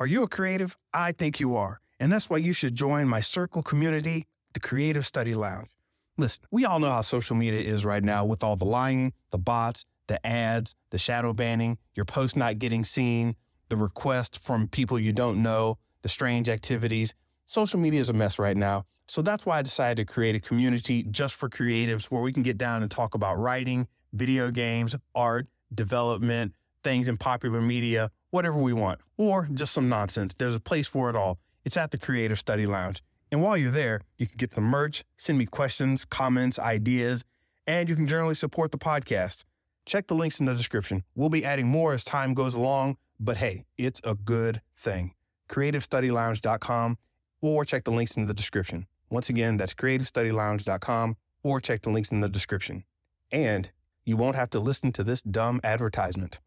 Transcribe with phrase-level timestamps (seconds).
[0.00, 0.78] Are you a creative?
[0.94, 1.82] I think you are.
[2.00, 5.68] And that's why you should join my circle community, the Creative Study Lounge.
[6.16, 9.36] Listen, we all know how social media is right now with all the lying, the
[9.36, 13.36] bots, the ads, the shadow banning, your post not getting seen,
[13.68, 17.14] the request from people you don't know, the strange activities.
[17.44, 18.86] Social media is a mess right now.
[19.06, 22.42] So that's why I decided to create a community just for creatives where we can
[22.42, 28.58] get down and talk about writing, video games, art, development, things in popular media, whatever
[28.58, 30.34] we want, or just some nonsense.
[30.34, 31.38] There's a place for it all.
[31.64, 33.02] It's at the Creative Study Lounge.
[33.30, 37.24] And while you're there, you can get the merch, send me questions, comments, ideas,
[37.66, 39.44] and you can generally support the podcast.
[39.86, 41.04] Check the links in the description.
[41.14, 45.14] We'll be adding more as time goes along, but hey, it's a good thing.
[45.48, 46.98] CreativeStudyLounge.com
[47.40, 48.86] or check the links in the description.
[49.08, 52.84] Once again, that's CreativeStudyLounge.com or check the links in the description.
[53.32, 53.70] And
[54.04, 56.40] you won't have to listen to this dumb advertisement.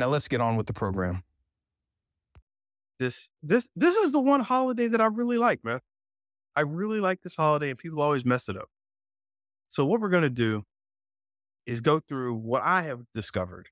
[0.00, 1.24] Now let's get on with the program.
[2.98, 5.80] This this this is the one holiday that I really like, man.
[6.56, 8.70] I really like this holiday and people always mess it up.
[9.68, 10.64] So what we're going to do
[11.66, 13.68] is go through what I have discovered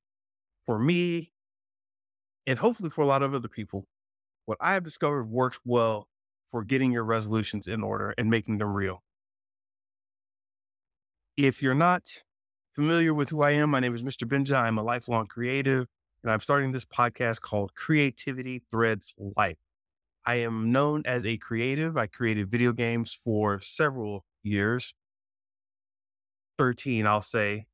[0.67, 1.33] for me
[2.47, 3.87] and hopefully for a lot of other people.
[4.45, 6.09] What I have discovered works well
[6.51, 9.03] for getting your resolutions in order and making them real.
[11.39, 12.23] If you're not
[12.75, 14.29] familiar with who I am, my name is Mr.
[14.29, 14.57] Benja.
[14.57, 15.89] I'm a lifelong creative,
[16.23, 19.59] and I'm starting this podcast called Creativity Threads Life.
[20.27, 21.97] I am known as a creative.
[21.97, 24.95] I created video games for several years.
[26.59, 27.67] 13, I'll say,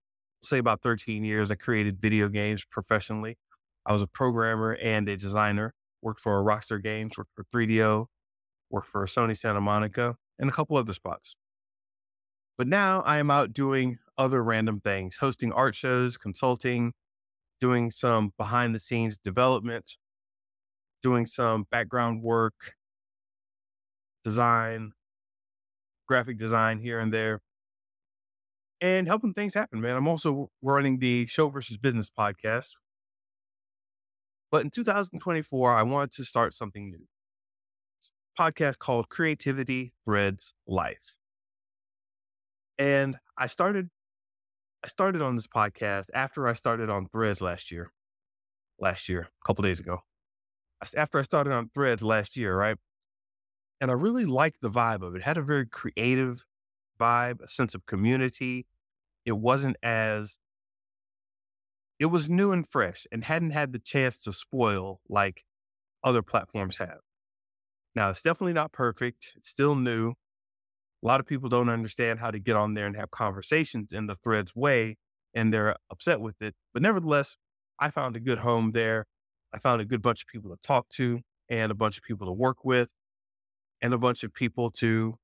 [0.43, 1.51] say about 13 years.
[1.51, 3.39] I created video games professionally.
[3.87, 8.07] I was a programmer and a designer, worked for Rockstar Games, worked for 3DO,
[8.71, 11.37] worked for Sony Santa Monica, and a couple other spots.
[12.57, 16.93] But now I am out doing other random things, hosting art shows, consulting,
[17.65, 19.97] doing some behind the scenes development,
[21.03, 22.75] doing some background work,
[24.23, 24.93] design,
[26.07, 27.41] graphic design here and there,
[28.83, 29.97] and helping things happen, man.
[29.97, 32.73] I'm also running the Show versus Business podcast.
[34.51, 37.07] But in 2024, I wanted to start something new.
[38.39, 41.17] podcast called Creativity Threads Life.
[42.79, 43.89] And I started
[44.85, 47.91] I started on this podcast after I started on Threads last year.
[48.79, 50.03] Last year, a couple days ago
[50.97, 52.77] after I started on threads last year, right?
[53.81, 55.19] And I really liked the vibe of it.
[55.19, 56.45] it had a very creative
[57.01, 58.67] vibe, a sense of community.
[59.25, 60.39] It wasn't as,
[61.99, 65.45] it was new and fresh and hadn't had the chance to spoil like
[66.03, 67.01] other platforms have.
[67.95, 69.33] Now, it's definitely not perfect.
[69.37, 70.15] It's still new.
[71.05, 74.07] A lot of people don't understand how to get on there and have conversations in
[74.07, 74.97] the threads way,
[75.35, 76.55] and they're upset with it.
[76.73, 77.37] But nevertheless,
[77.79, 79.05] I found a good home there.
[79.53, 81.21] I found a good bunch of people to talk to
[81.51, 82.89] and a bunch of people to work with
[83.83, 85.17] and a bunch of people to,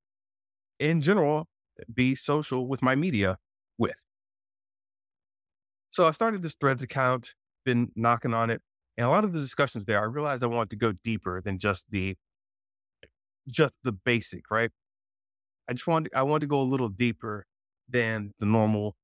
[0.79, 1.49] in general,
[1.93, 3.39] be social with my media
[3.79, 4.05] with.
[5.91, 8.61] So I started this Threads account, been knocking on it,
[8.99, 11.59] and a lot of the discussions there, I realized I wanted to go deeper than
[11.59, 12.17] just the
[13.49, 14.71] just the basic, right?
[15.71, 17.47] I just wanted I want to go a little deeper
[17.89, 18.97] than the normal.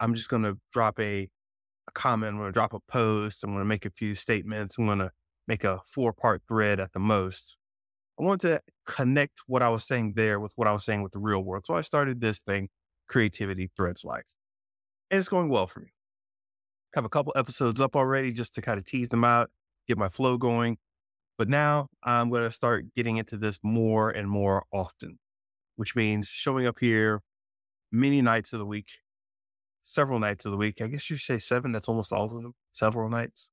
[0.00, 1.28] I'm just going to drop a
[1.88, 2.32] a comment.
[2.32, 3.44] I'm going to drop a post.
[3.44, 4.78] I'm going to make a few statements.
[4.78, 5.12] I'm going to
[5.46, 7.56] make a four part thread at the most.
[8.18, 11.12] I want to connect what I was saying there with what I was saying with
[11.12, 11.66] the real world.
[11.66, 12.70] So I started this thing,
[13.08, 14.34] Creativity Threads Life.
[15.10, 15.92] And it's going well for me.
[16.94, 19.50] I have a couple episodes up already just to kind of tease them out,
[19.86, 20.78] get my flow going.
[21.36, 25.18] But now I'm going to start getting into this more and more often,
[25.76, 27.22] which means showing up here
[27.92, 29.00] many nights of the week,
[29.82, 30.80] several nights of the week.
[30.80, 31.72] I guess you say seven.
[31.72, 33.50] That's almost all of them, several nights.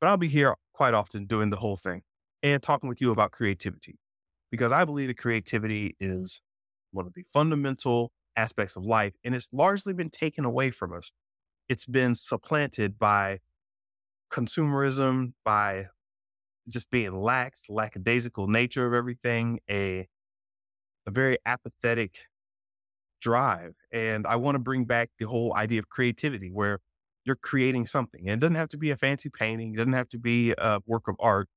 [0.00, 2.02] But I'll be here quite often doing the whole thing
[2.42, 3.98] and talking with you about creativity
[4.50, 6.40] because I believe that creativity is
[6.90, 11.12] one of the fundamental aspects of life and it's largely been taken away from us.
[11.68, 13.38] It's been supplanted by
[14.30, 15.86] consumerism, by
[16.68, 20.08] just being lax, lackadaisical nature of everything, a
[21.06, 22.26] a very apathetic
[23.20, 23.74] drive.
[23.92, 26.80] And I want to bring back the whole idea of creativity where
[27.24, 28.28] you're creating something.
[28.28, 30.80] And it doesn't have to be a fancy painting, it doesn't have to be a
[30.86, 31.48] work of art.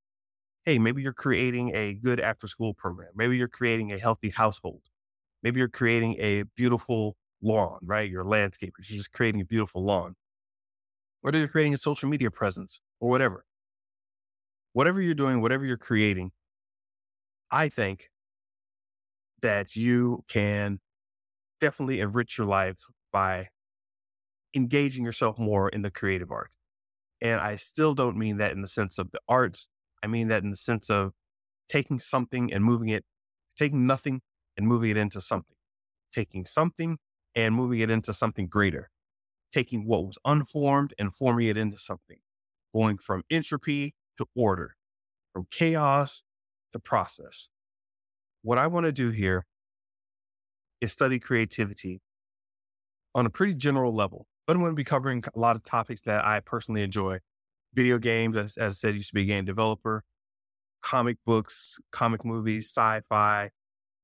[0.64, 3.10] Hey, maybe you're creating a good after school program.
[3.16, 4.82] Maybe you're creating a healthy household.
[5.44, 8.10] Maybe you're creating a beautiful lawn, right?
[8.10, 8.72] You're a landscaper.
[8.80, 10.16] You're just creating a beautiful lawn.
[11.22, 13.46] Whether you're creating a social media presence or whatever.
[14.74, 16.32] Whatever you're doing, whatever you're creating,
[17.52, 18.10] I think
[19.42, 20.80] that you can
[21.60, 22.78] definitely enrich your life
[23.12, 23.50] by
[24.56, 26.52] engaging yourself more in the creative art.
[27.22, 29.70] And I still don't mean that in the sense of the arts.
[30.04, 31.14] I mean that in the sense of
[31.68, 33.06] taking something and moving it,
[33.58, 34.22] taking nothing
[34.58, 35.56] and moving it into something,
[36.12, 36.98] taking something
[37.36, 38.90] and moving it into something greater,
[39.52, 42.20] taking what was unformed and forming it into something,
[42.74, 44.76] going from entropy to order,
[45.34, 46.24] from chaos
[46.74, 47.50] to process.
[48.46, 49.44] What I want to do here
[50.80, 52.00] is study creativity
[53.16, 56.02] on a pretty general level, but I'm going to be covering a lot of topics
[56.02, 57.22] that I personally enjoy.
[57.74, 60.04] Video games, as, as I said, used to be a game developer,
[60.84, 63.50] comic books, comic movies, sci fi,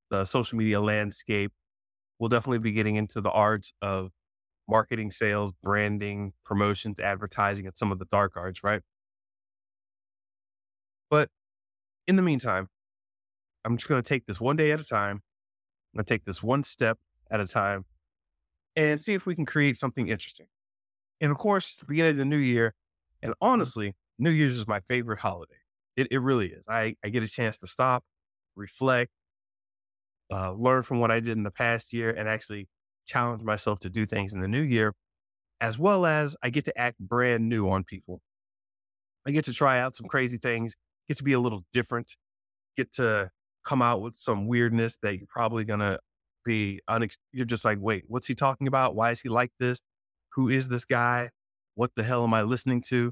[0.09, 1.51] the social media landscape.
[2.17, 4.09] We'll definitely be getting into the arts of
[4.67, 8.81] marketing, sales, branding, promotions, advertising, and some of the dark arts, right?
[11.11, 11.29] But
[12.07, 12.69] in the meantime,
[13.63, 15.21] I'm just going to take this one day at a time.
[15.93, 16.97] I'm going to take this one step
[17.29, 17.85] at a time
[18.75, 20.47] and see if we can create something interesting.
[21.19, 22.73] And of course, the beginning of the new year,
[23.21, 25.55] and honestly, New Year's is my favorite holiday.
[25.95, 26.65] It, it really is.
[26.67, 28.03] I, I get a chance to stop,
[28.55, 29.11] reflect,
[30.31, 32.67] uh, learn from what I did in the past year, and actually
[33.05, 34.93] challenge myself to do things in the new year,
[35.59, 38.21] as well as I get to act brand new on people.
[39.27, 40.75] I get to try out some crazy things,
[41.07, 42.15] get to be a little different,
[42.77, 43.29] get to
[43.63, 45.99] come out with some weirdness that you're probably going to
[46.43, 48.95] be unex- you're just like, wait, what's he talking about?
[48.95, 49.81] Why is he like this?
[50.33, 51.29] Who is this guy?
[51.75, 53.11] What the hell am I listening to?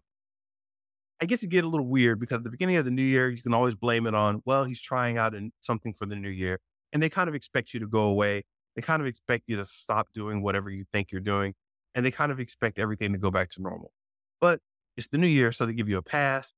[1.21, 3.29] I guess it get a little weird because at the beginning of the new year,
[3.29, 6.59] you can always blame it on, well, he's trying out something for the new year.
[6.93, 8.43] And they kind of expect you to go away.
[8.75, 11.53] They kind of expect you to stop doing whatever you think you're doing.
[11.93, 13.91] And they kind of expect everything to go back to normal.
[14.39, 14.61] But
[14.95, 16.53] it's the new year, so they give you a pass.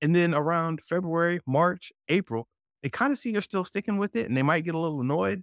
[0.00, 2.48] And then around February, March, April,
[2.84, 5.00] they kind of see you're still sticking with it and they might get a little
[5.00, 5.42] annoyed.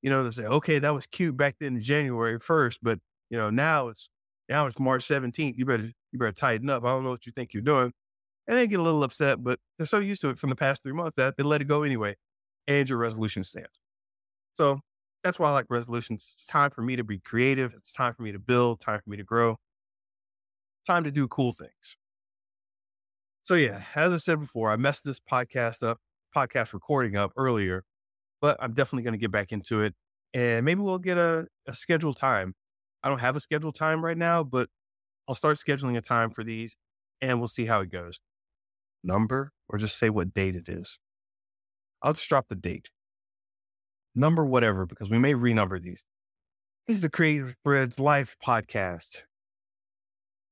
[0.00, 2.98] You know, they say, okay, that was cute back then in January 1st, but
[3.28, 4.08] you know, now it's
[4.48, 5.56] now it's March 17th.
[5.56, 6.82] You better you better tighten up.
[6.82, 7.92] I don't know what you think you're doing.
[8.48, 10.82] And they get a little upset, but they're so used to it from the past
[10.82, 12.16] three months that they let it go anyway.
[12.66, 13.78] And your resolution stands.
[14.54, 14.80] So
[15.22, 16.32] that's why I like resolutions.
[16.34, 17.74] It's time for me to be creative.
[17.74, 19.58] It's time for me to build, time for me to grow,
[20.86, 21.98] time to do cool things.
[23.42, 25.98] So yeah, as I said before, I messed this podcast up,
[26.34, 27.84] podcast recording up earlier,
[28.40, 29.94] but I'm definitely going to get back into it.
[30.34, 32.54] And maybe we'll get a, a scheduled time.
[33.02, 34.68] I don't have a scheduled time right now, but
[35.28, 36.76] I'll start scheduling a time for these
[37.20, 38.20] and we'll see how it goes.
[39.04, 40.98] Number or just say what date it is.
[42.02, 42.90] I'll just drop the date.
[44.14, 46.04] Number whatever, because we may renumber these.
[46.86, 49.22] This is the Creative Threads Life podcast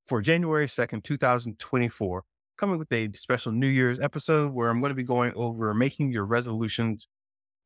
[0.07, 2.25] for January 2nd, 2024,
[2.61, 6.13] coming with a special New Year's episode where I'm going to be going over making
[6.13, 7.09] your resolutions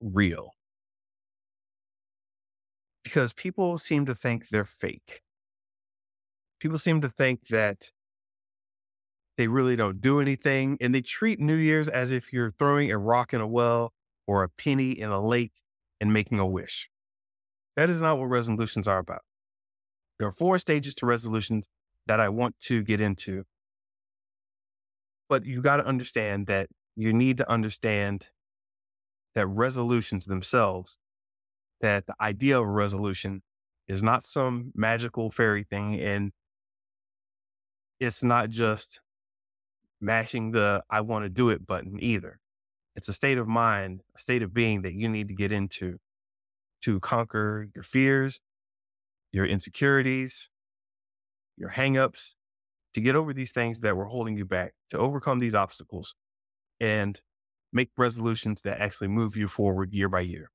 [0.00, 0.52] real.
[3.02, 5.20] Because people seem to think they're fake
[6.64, 7.90] people seem to think that
[9.36, 12.96] they really don't do anything and they treat New Year's as if you're throwing a
[12.96, 13.92] rock in a well
[14.26, 15.52] or a penny in a lake
[16.00, 16.88] and making a wish.
[17.76, 19.20] That is not what resolutions are about.
[20.18, 21.66] There are four stages to resolutions
[22.06, 23.44] that I want to get into.
[25.28, 28.28] But you got to understand that you need to understand
[29.34, 30.98] that resolutions themselves,
[31.80, 33.42] that the idea of a resolution
[33.88, 36.32] is not some magical fairy thing and
[38.00, 39.00] it's not just
[40.00, 42.40] mashing the I want to do it button either.
[42.96, 45.98] It's a state of mind, a state of being that you need to get into
[46.82, 48.40] to conquer your fears,
[49.32, 50.50] your insecurities,
[51.56, 52.34] your hangups,
[52.94, 56.14] to get over these things that were holding you back, to overcome these obstacles
[56.80, 57.20] and
[57.72, 60.50] make resolutions that actually move you forward year by year.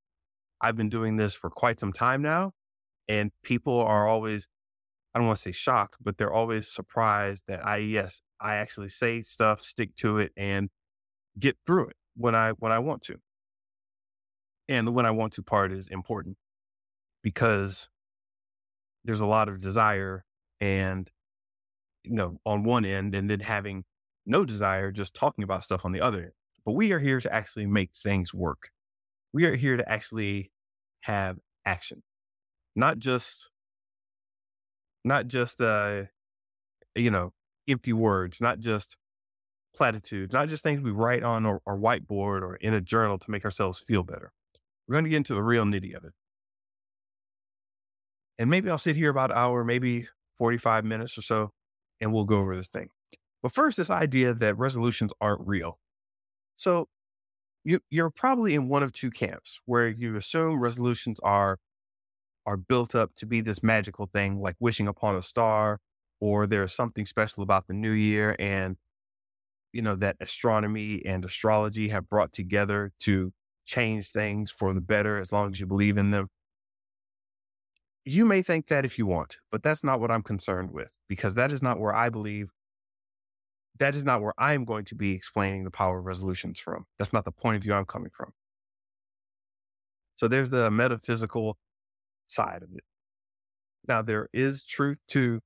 [0.61, 2.51] I've been doing this for quite some time now,
[3.07, 4.47] and people are always
[5.13, 8.89] I don't want to say shocked, but they're always surprised that I, yes, I actually
[8.89, 10.69] say stuff, stick to it and
[11.39, 13.15] get through it when I, when I want to.
[14.67, 16.37] And the when I want to part is important
[17.23, 17.89] because
[19.03, 20.25] there's a lot of desire
[20.61, 21.09] and,
[22.03, 23.83] you know, on one end and then having
[24.25, 26.31] no desire, just talking about stuff on the other end.
[26.65, 28.69] But we are here to actually make things work.
[29.33, 30.51] We are here to actually
[31.01, 32.03] have action,
[32.75, 33.49] not just
[35.03, 36.03] not just uh
[36.95, 37.31] you know
[37.67, 38.97] empty words not just
[39.75, 43.29] platitudes not just things we write on our, our whiteboard or in a journal to
[43.29, 44.31] make ourselves feel better
[44.87, 46.13] we're going to get into the real nitty of it
[48.37, 50.07] and maybe i'll sit here about an hour maybe
[50.39, 51.51] 45 minutes or so
[52.01, 52.89] and we'll go over this thing
[53.41, 55.79] but first this idea that resolutions aren't real
[56.55, 56.87] so
[57.63, 61.59] you, you're probably in one of two camps where you assume resolutions are
[62.45, 65.79] are built up to be this magical thing, like wishing upon a star,
[66.19, 68.35] or there's something special about the new year.
[68.39, 68.77] And
[69.73, 73.33] you know, that astronomy and astrology have brought together to
[73.65, 76.29] change things for the better as long as you believe in them.
[78.05, 81.35] You may think that if you want, but that's not what I'm concerned with because
[81.35, 82.51] that is not where I believe
[83.79, 86.85] that is not where I'm going to be explaining the power of resolutions from.
[86.97, 88.33] That's not the point of view I'm coming from.
[90.15, 91.57] So there's the metaphysical
[92.27, 92.83] side of it.
[93.87, 95.39] Now, there is truth to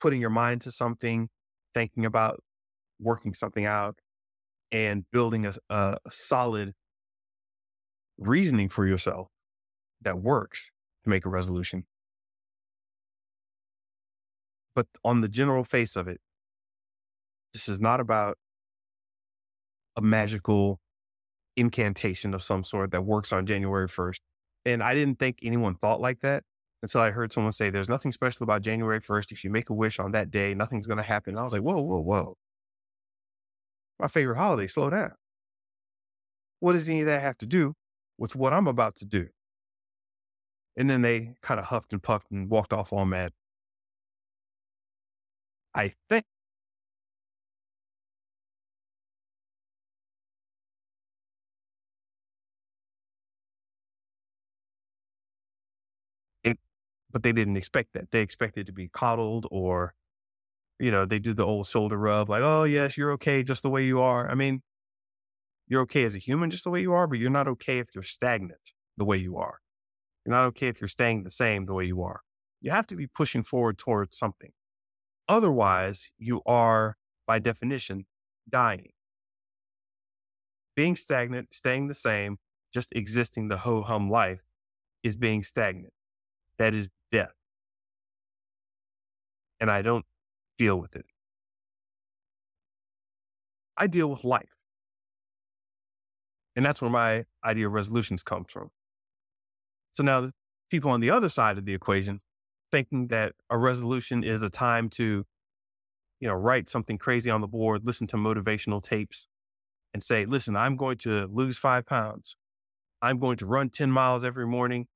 [0.00, 1.30] putting your mind to something,
[1.72, 2.42] thinking about
[3.00, 3.96] working something out,
[4.70, 6.74] and building a, a solid
[8.18, 9.28] reasoning for yourself
[10.02, 10.70] that works
[11.04, 11.84] to make a resolution.
[14.74, 16.20] But on the general face of it,
[17.52, 18.38] this is not about
[19.96, 20.80] a magical
[21.56, 24.20] incantation of some sort that works on January 1st.
[24.64, 26.44] And I didn't think anyone thought like that
[26.82, 29.32] until I heard someone say, there's nothing special about January 1st.
[29.32, 31.34] If you make a wish on that day, nothing's going to happen.
[31.34, 32.36] And I was like, whoa, whoa, whoa.
[34.00, 35.12] My favorite holiday, slow down.
[36.60, 37.74] What does any of that have to do
[38.18, 39.28] with what I'm about to do?
[40.76, 43.32] And then they kind of huffed and puffed and walked off all mad.
[45.74, 46.24] I think
[56.44, 56.58] It,
[57.10, 58.10] but they didn't expect that.
[58.10, 59.94] They expected to be coddled or,
[60.80, 63.70] you know, they do the old shoulder rub, like, oh, yes, you're okay just the
[63.70, 64.30] way you are.
[64.30, 64.62] I mean,
[65.68, 67.88] you're okay as a human just the way you are, but you're not okay if
[67.94, 69.61] you're stagnant the way you are.
[70.24, 72.20] You're not okay if you're staying the same the way you are.
[72.60, 74.52] You have to be pushing forward towards something.
[75.28, 78.06] Otherwise, you are, by definition,
[78.48, 78.90] dying.
[80.76, 82.38] Being stagnant, staying the same,
[82.72, 84.42] just existing the ho hum life
[85.02, 85.92] is being stagnant.
[86.58, 87.34] That is death.
[89.60, 90.04] And I don't
[90.56, 91.06] deal with it.
[93.76, 94.56] I deal with life.
[96.54, 98.70] And that's where my idea of resolutions comes from.
[99.92, 100.32] So now the
[100.70, 102.20] people on the other side of the equation
[102.70, 105.24] thinking that a resolution is a time to,
[106.18, 109.28] you know, write something crazy on the board, listen to motivational tapes
[109.92, 112.36] and say, listen, I'm going to lose five pounds.
[113.02, 114.86] I'm going to run 10 miles every morning.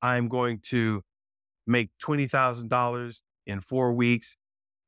[0.00, 1.02] I'm going to
[1.66, 4.36] make $20,000 in four weeks,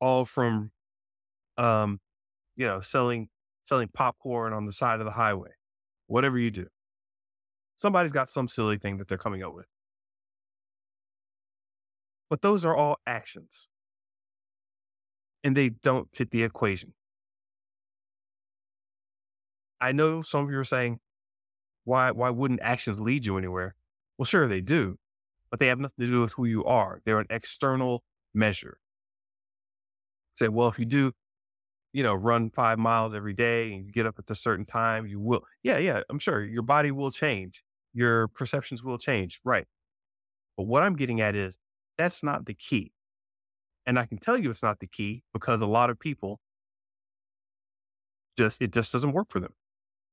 [0.00, 0.72] all from,
[1.56, 2.00] um,
[2.56, 3.28] you know, selling,
[3.62, 5.50] selling popcorn on the side of the highway,
[6.08, 6.66] whatever you do.
[7.76, 9.66] Somebody's got some silly thing that they're coming up with.
[12.30, 13.68] But those are all actions.
[15.42, 16.94] And they don't fit the equation.
[19.80, 21.00] I know some of you are saying,
[21.84, 23.74] why, why wouldn't actions lead you anywhere?
[24.16, 24.98] Well, sure, they do
[25.54, 27.00] but they have nothing to do with who you are.
[27.04, 28.02] They're an external
[28.34, 28.78] measure.
[30.34, 31.12] Say, well, if you do,
[31.92, 35.06] you know, run five miles every day and you get up at a certain time,
[35.06, 35.44] you will.
[35.62, 37.62] Yeah, yeah, I'm sure your body will change.
[37.94, 39.40] Your perceptions will change.
[39.44, 39.66] Right.
[40.56, 41.58] But what I'm getting at is
[41.96, 42.92] that's not the key.
[43.86, 46.40] And I can tell you it's not the key because a lot of people
[48.36, 49.54] just, it just doesn't work for them.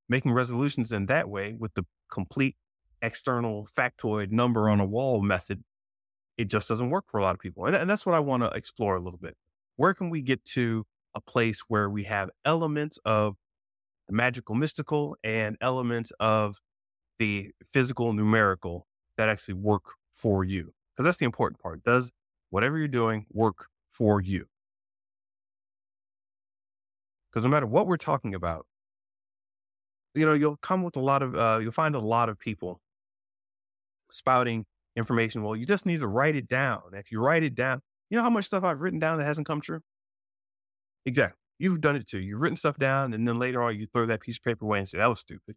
[0.09, 2.55] Making resolutions in that way with the complete
[3.01, 5.63] external factoid number on a wall method,
[6.37, 7.65] it just doesn't work for a lot of people.
[7.65, 9.35] And, and that's what I want to explore a little bit.
[9.77, 10.85] Where can we get to
[11.15, 13.35] a place where we have elements of
[14.07, 16.57] the magical mystical and elements of
[17.21, 18.87] the physical numerical
[19.17, 20.73] that actually work for you?
[20.91, 21.83] Because that's the important part.
[21.83, 22.11] Does
[22.49, 24.47] whatever you're doing work for you?
[27.29, 28.65] Because no matter what we're talking about,
[30.15, 32.81] you know, you'll come with a lot of, uh, you'll find a lot of people
[34.11, 34.65] spouting
[34.97, 35.43] information.
[35.43, 36.81] Well, you just need to write it down.
[36.93, 39.47] If you write it down, you know how much stuff I've written down that hasn't
[39.47, 39.81] come true?
[41.05, 41.37] Exactly.
[41.59, 42.19] You've done it too.
[42.19, 44.79] You've written stuff down and then later on you throw that piece of paper away
[44.79, 45.55] and say, that was stupid.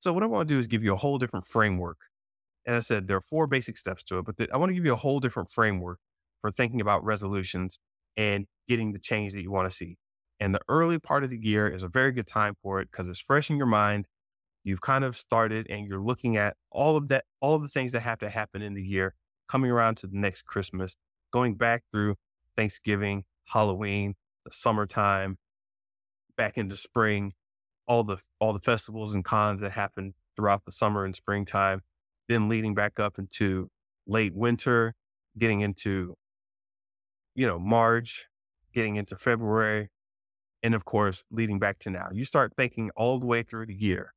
[0.00, 1.98] So what I want to do is give you a whole different framework.
[2.66, 4.74] And I said, there are four basic steps to it, but the, I want to
[4.74, 5.98] give you a whole different framework
[6.40, 7.78] for thinking about resolutions
[8.16, 9.96] and getting the change that you want to see.
[10.38, 13.06] And the early part of the year is a very good time for it because
[13.06, 14.06] it's fresh in your mind
[14.68, 17.92] you've kind of started and you're looking at all of that, all of the things
[17.92, 19.14] that have to happen in the year,
[19.48, 20.96] coming around to the next Christmas,
[21.32, 22.16] going back through
[22.56, 24.14] Thanksgiving, Halloween,
[24.44, 25.38] the summertime,
[26.36, 27.32] back into spring,
[27.88, 31.82] all the all the festivals and cons that happen throughout the summer and springtime,
[32.28, 33.70] then leading back up into
[34.06, 34.94] late winter,
[35.38, 36.14] getting into
[37.34, 38.26] you know March,
[38.74, 39.90] getting into February,
[40.62, 42.08] and of course leading back to now.
[42.12, 44.12] You start thinking all the way through the year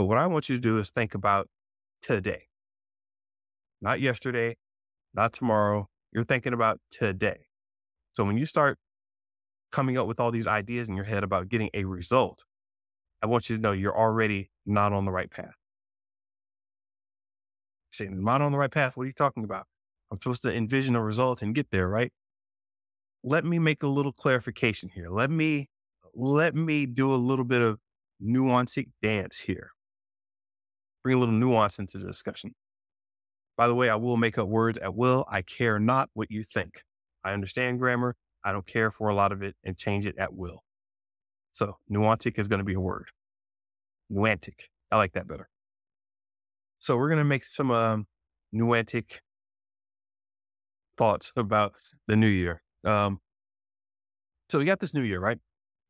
[0.00, 1.48] but what I want you to do is think about
[2.00, 2.44] today,
[3.82, 4.56] not yesterday,
[5.12, 5.90] not tomorrow.
[6.10, 7.48] You're thinking about today.
[8.14, 8.78] So when you start
[9.72, 12.44] coming up with all these ideas in your head about getting a result,
[13.22, 15.54] I want you to know you're already not on the right path.
[18.00, 18.96] Am I on the right path?
[18.96, 19.66] What are you talking about?
[20.10, 22.12] I'm supposed to envision a result and get there, right?
[23.22, 25.10] Let me make a little clarification here.
[25.10, 25.68] Let me
[26.14, 27.78] let me do a little bit of
[28.22, 29.70] nuancing dance here.
[31.02, 32.54] Bring a little nuance into the discussion.
[33.56, 35.26] By the way, I will make up words at will.
[35.30, 36.82] I care not what you think.
[37.22, 38.16] I understand grammar.
[38.44, 40.64] I don't care for a lot of it and change it at will.
[41.52, 43.08] So nuantic is going to be a word.
[44.12, 44.68] Nuantic.
[44.90, 45.48] I like that better.
[46.78, 48.06] So we're going to make some um,
[48.54, 49.18] nuantic
[50.96, 51.74] thoughts about
[52.06, 52.62] the new year.
[52.84, 53.20] Um,
[54.48, 55.38] so we got this new year, right?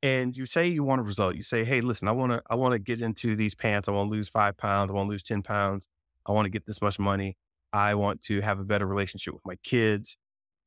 [0.02, 1.35] And you say you want a result.
[1.37, 3.88] You say, "Hey, listen, I want to, I want to get into these pants.
[3.88, 4.90] I want to lose five pounds.
[4.90, 5.88] I want to lose ten pounds.
[6.26, 7.37] I want to get this much money.
[7.73, 10.16] I want to have a better relationship with my kids."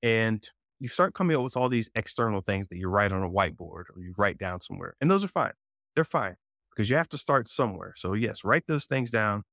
[0.04, 0.48] And
[0.84, 3.86] you start coming up with all these external things that you write on a whiteboard
[3.96, 4.96] or you write down somewhere.
[5.00, 5.54] And those are fine.
[5.96, 6.36] They're fine
[6.70, 7.94] because you have to start somewhere.
[7.96, 9.44] So, yes, write those things down,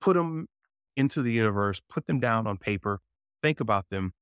[0.00, 0.46] put them
[0.96, 3.00] into the universe, put them down on paper,
[3.42, 4.12] think about them.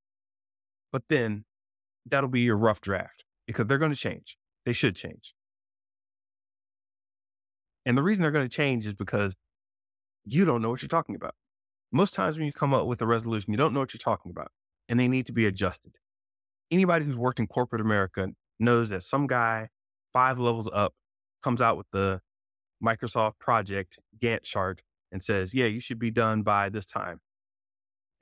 [0.90, 1.44] But then
[2.06, 4.38] that'll be your rough draft because they're going to change.
[4.64, 5.34] They should change.
[7.84, 9.36] And the reason they're going to change is because
[10.24, 11.34] you don't know what you're talking about.
[11.92, 14.30] Most times when you come up with a resolution, you don't know what you're talking
[14.30, 14.52] about
[14.88, 15.98] and they need to be adjusted
[16.70, 19.68] anybody who's worked in corporate America knows that some guy
[20.12, 20.94] five levels up
[21.42, 22.20] comes out with the
[22.84, 27.20] Microsoft project Gantt chart and says, yeah, you should be done by this time.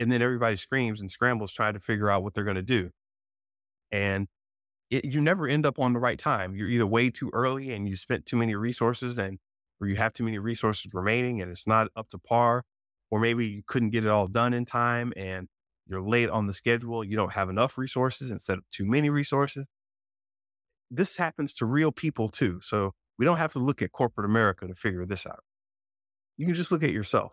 [0.01, 2.91] And then everybody screams and scrambles trying to figure out what they're going to do.
[3.91, 4.29] And
[4.91, 6.55] it, you never end up on the right time.
[6.55, 9.39] You're either way too early and you spent too many resources and
[9.81, 12.65] or you have too many resources remaining and it's not up to par,
[13.11, 15.49] or maybe you couldn't get it all done in time and
[15.89, 19.67] you're late on the schedule, you don't have enough resources instead of too many resources.
[20.91, 22.61] This happens to real people too.
[22.63, 25.41] So we don't have to look at corporate America to figure this out.
[26.37, 27.33] You can just look at yourself.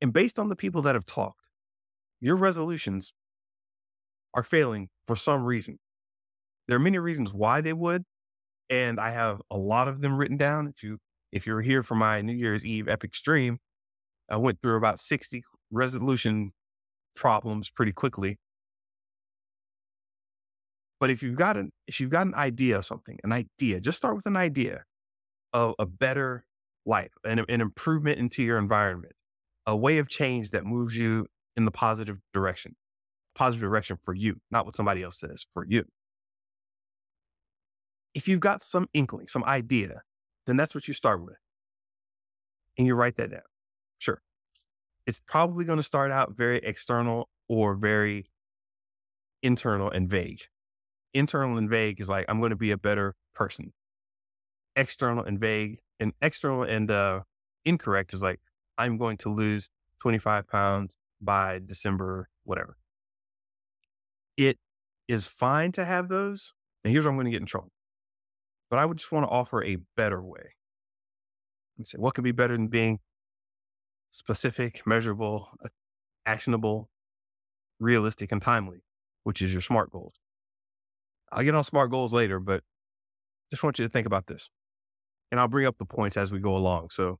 [0.00, 1.46] And based on the people that have talked,
[2.20, 3.12] your resolutions
[4.34, 5.78] are failing for some reason.
[6.68, 8.04] There are many reasons why they would,
[8.68, 10.68] and I have a lot of them written down.
[10.68, 10.98] If you
[11.32, 13.58] if you're here for my New Year's Eve epic stream,
[14.28, 16.52] I went through about 60 resolution
[17.14, 18.38] problems pretty quickly.
[20.98, 23.98] But if you've got an if you've got an idea of something, an idea, just
[23.98, 24.84] start with an idea
[25.52, 26.44] of a better
[26.84, 29.14] life, an, an improvement into your environment,
[29.66, 32.76] a way of change that moves you in the positive direction,
[33.34, 35.84] positive direction for you, not what somebody else says, for you.
[38.14, 40.02] If you've got some inkling, some idea,
[40.46, 41.36] then that's what you start with.
[42.76, 43.42] And you write that down.
[43.98, 44.20] Sure
[45.06, 48.30] it's probably going to start out very external or very
[49.42, 50.42] internal and vague.
[51.12, 53.72] Internal and vague is like, I'm going to be a better person.
[54.76, 57.20] External and vague and external and uh,
[57.64, 58.40] incorrect is like,
[58.78, 59.68] I'm going to lose
[60.00, 62.76] 25 pounds by December, whatever.
[64.36, 64.58] It
[65.08, 66.52] is fine to have those.
[66.84, 67.72] And here's where I'm going to get in trouble.
[68.70, 70.54] But I would just want to offer a better way.
[71.76, 73.00] And say, what could be better than being
[74.10, 75.68] specific, measurable, uh,
[76.26, 76.90] actionable,
[77.78, 78.82] realistic, and timely,
[79.24, 80.14] which is your SMART goals.
[81.32, 82.62] I'll get on SMART goals later, but
[83.50, 84.50] just want you to think about this.
[85.30, 86.90] And I'll bring up the points as we go along.
[86.90, 87.18] So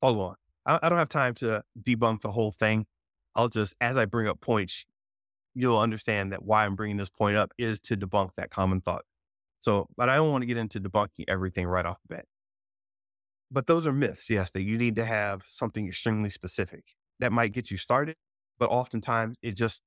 [0.00, 0.36] follow on.
[0.64, 2.86] I, I don't have time to debunk the whole thing.
[3.34, 4.84] I'll just, as I bring up points,
[5.54, 9.04] you'll understand that why I'm bringing this point up is to debunk that common thought.
[9.60, 12.26] So, but I don't want to get into debunking everything right off the bat
[13.52, 16.84] but those are myths, yes, that you need to have something extremely specific
[17.20, 18.16] that might get you started.
[18.58, 19.82] But oftentimes it just,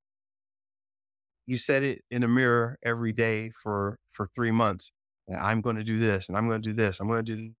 [1.46, 4.92] you set it in a mirror every day for, for three months.
[5.28, 7.00] And I'm going to do this and I'm going to do this.
[7.00, 7.54] I'm going to do this.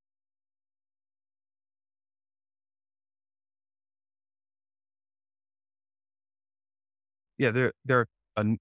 [7.38, 8.56] Yeah, there, there, are a,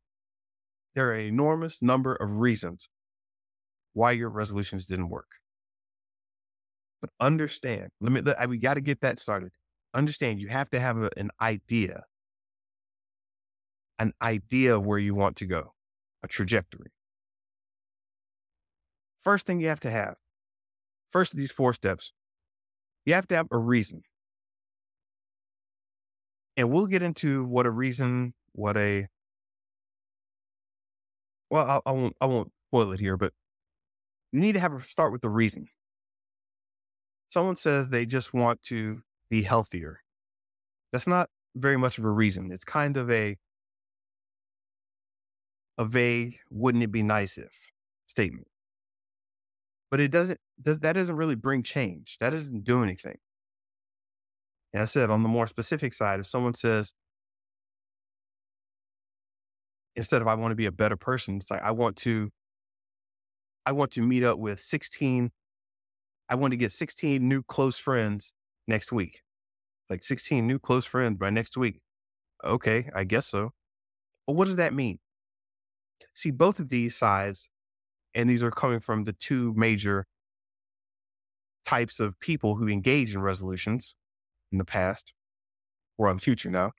[0.96, 2.90] there are an enormous number of reasons
[3.94, 5.28] why your resolutions didn't work.
[7.02, 9.52] But understand, let me, let, we got to get that started.
[9.94, 12.04] Understand, you have to have a, an idea,
[14.00, 15.74] an idea where you want to go,
[16.24, 16.92] a trajectory.
[19.24, 20.16] First thing you have to have,
[21.12, 22.12] first of these four steps,
[23.06, 24.02] you have to have a reason.
[26.58, 29.08] And we'll get into what a reason, what a,
[31.50, 33.34] well, I, I won't, I won't spoil it here, but
[34.32, 35.68] you need to have a start with the reason
[37.28, 40.02] someone says they just want to be healthier.
[40.92, 42.52] That's not very much of a reason.
[42.52, 43.38] It's kind of a
[45.78, 47.52] a vague, wouldn't it be nice if
[48.08, 48.48] statement.
[49.92, 52.18] But it doesn't, does, that doesn't really bring change.
[52.20, 53.18] That doesn't do anything.
[54.74, 56.94] And I said, on the more specific side, if someone says,
[59.96, 62.30] instead of I want to be a better person, it's like I want to,
[63.66, 65.32] I want to meet up with 16,
[66.30, 68.34] I want to get 16 new close friends
[68.68, 69.22] next week.
[69.90, 71.82] Like 16 new close friends by next week.
[72.44, 73.52] Okay, I guess so.
[74.26, 75.00] But what does that mean?
[76.14, 77.50] See, both of these sides,
[78.14, 80.06] and these are coming from the two major
[81.66, 83.96] types of people who engage in resolutions
[84.52, 85.14] in the past
[85.98, 86.72] or on the future now.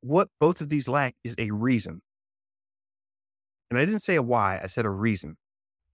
[0.00, 2.02] What both of these lack is a reason.
[3.70, 5.36] And I didn't say a why, I said a reason.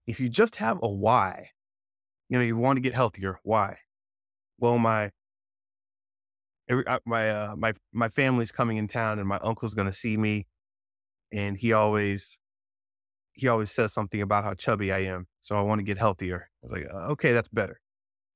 [0.09, 1.51] If you just have a why,
[2.29, 3.39] you know, you want to get healthier.
[3.43, 3.77] Why?
[4.57, 5.11] Well, my
[6.67, 9.93] every, uh, my uh, my my family's coming in town, and my uncle's going to
[9.93, 10.47] see me,
[11.31, 12.39] and he always
[13.33, 16.49] he always says something about how chubby I am, so I want to get healthier.
[16.63, 17.79] I was like, uh, okay, that's better.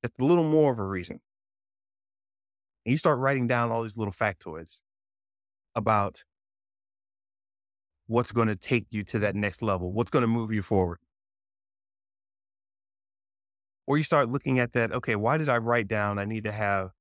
[0.03, 1.21] That's a little more of a reason.
[2.86, 4.83] And you start writing down all these little factoids
[5.73, 6.23] about
[8.05, 10.99] what's going to take you to that next level, what's going to move you forward.
[13.86, 16.52] Or you start looking at that, okay, why did I write down I need to
[16.52, 16.91] have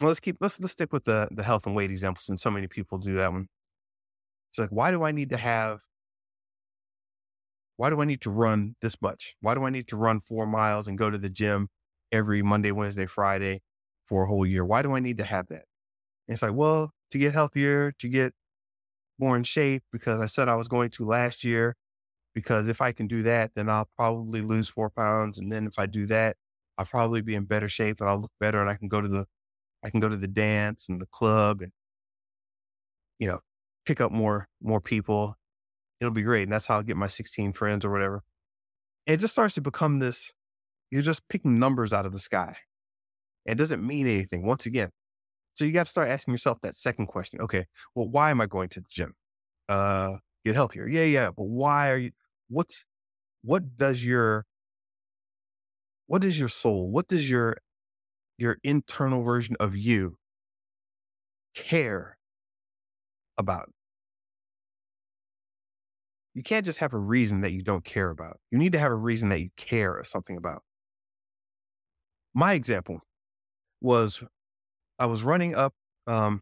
[0.00, 2.50] well, let's keep let's let's stick with the the health and weight example since so
[2.50, 3.48] many people do that one.
[4.50, 5.82] It's like, why do I need to have
[7.76, 9.34] why do I need to run this much?
[9.40, 11.68] Why do I need to run four miles and go to the gym
[12.12, 13.62] every Monday, Wednesday, Friday
[14.06, 14.64] for a whole year?
[14.64, 15.64] Why do I need to have that?
[16.28, 18.34] And it's like, well, to get healthier, to get
[19.18, 21.76] more in shape, because I said I was going to last year.
[22.34, 25.38] Because if I can do that, then I'll probably lose four pounds.
[25.38, 26.36] And then if I do that,
[26.78, 29.08] I'll probably be in better shape and I'll look better and I can go to
[29.08, 29.26] the
[29.84, 31.72] I can go to the dance and the club and,
[33.18, 33.40] you know,
[33.86, 35.36] pick up more, more people.
[36.00, 36.44] It'll be great.
[36.44, 38.22] And that's how I'll get my 16 friends or whatever.
[39.06, 40.32] And it just starts to become this,
[40.90, 42.56] you're just picking numbers out of the sky.
[43.46, 44.90] It doesn't mean anything once again.
[45.54, 47.40] So you got to start asking yourself that second question.
[47.40, 47.66] Okay.
[47.94, 49.14] Well, why am I going to the gym?
[49.68, 50.88] Uh, get healthier.
[50.88, 51.04] Yeah.
[51.04, 51.30] Yeah.
[51.36, 52.12] But why are you,
[52.52, 52.86] what's,
[53.42, 54.44] what does your,
[56.06, 56.90] what is your soul?
[56.90, 57.56] What does your
[58.42, 60.16] your internal version of you
[61.54, 62.16] care
[63.38, 63.70] about.
[66.34, 68.40] You can't just have a reason that you don't care about.
[68.50, 70.62] You need to have a reason that you care or something about.
[72.34, 73.00] My example
[73.80, 74.22] was
[74.98, 75.74] I was running up,
[76.06, 76.40] um,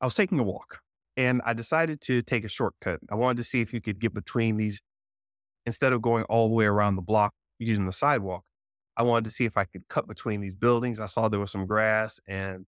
[0.00, 0.80] I was taking a walk
[1.18, 3.00] and I decided to take a shortcut.
[3.10, 4.80] I wanted to see if you could get between these
[5.66, 8.44] instead of going all the way around the block using the sidewalk.
[8.96, 11.00] I wanted to see if I could cut between these buildings.
[11.00, 12.66] I saw there was some grass and,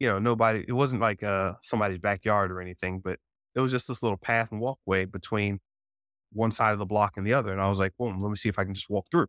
[0.00, 3.18] you know, nobody, it wasn't like uh, somebody's backyard or anything, but
[3.54, 5.60] it was just this little path and walkway between
[6.32, 7.52] one side of the block and the other.
[7.52, 9.26] And I was like, boom, let me see if I can just walk through.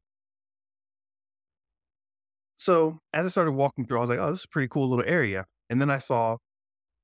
[2.56, 4.89] So as I started walking through, I was like, oh, this is a pretty cool
[4.89, 5.45] little area.
[5.69, 6.38] And then I saw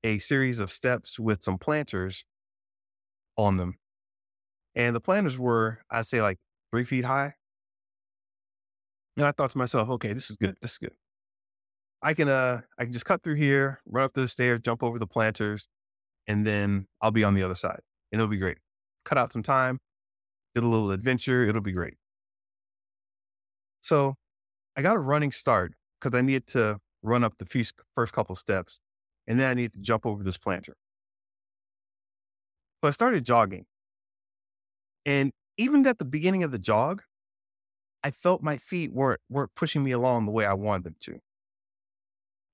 [0.04, 2.24] a series of steps with some planters
[3.36, 3.78] on them.
[4.74, 6.38] And the planters were, I'd say like
[6.70, 7.34] three feet high.
[9.16, 10.56] And I thought to myself, okay, this is good.
[10.62, 10.94] This is good.
[12.02, 14.98] I can uh I can just cut through here, run up those stairs, jump over
[14.98, 15.68] the planters,
[16.26, 17.80] and then I'll be on the other side.
[18.10, 18.58] And it'll be great.
[19.04, 19.78] Cut out some time,
[20.54, 21.94] get a little adventure, it'll be great.
[23.80, 24.14] So
[24.76, 28.34] I got a running start because I needed to run up the first, first couple
[28.36, 28.80] steps,
[29.26, 30.76] and then I need to jump over this planter.
[32.80, 33.66] So I started jogging.
[35.06, 37.02] And even at the beginning of the jog,
[38.04, 41.20] I felt my feet weren't weren't pushing me along the way I wanted them to.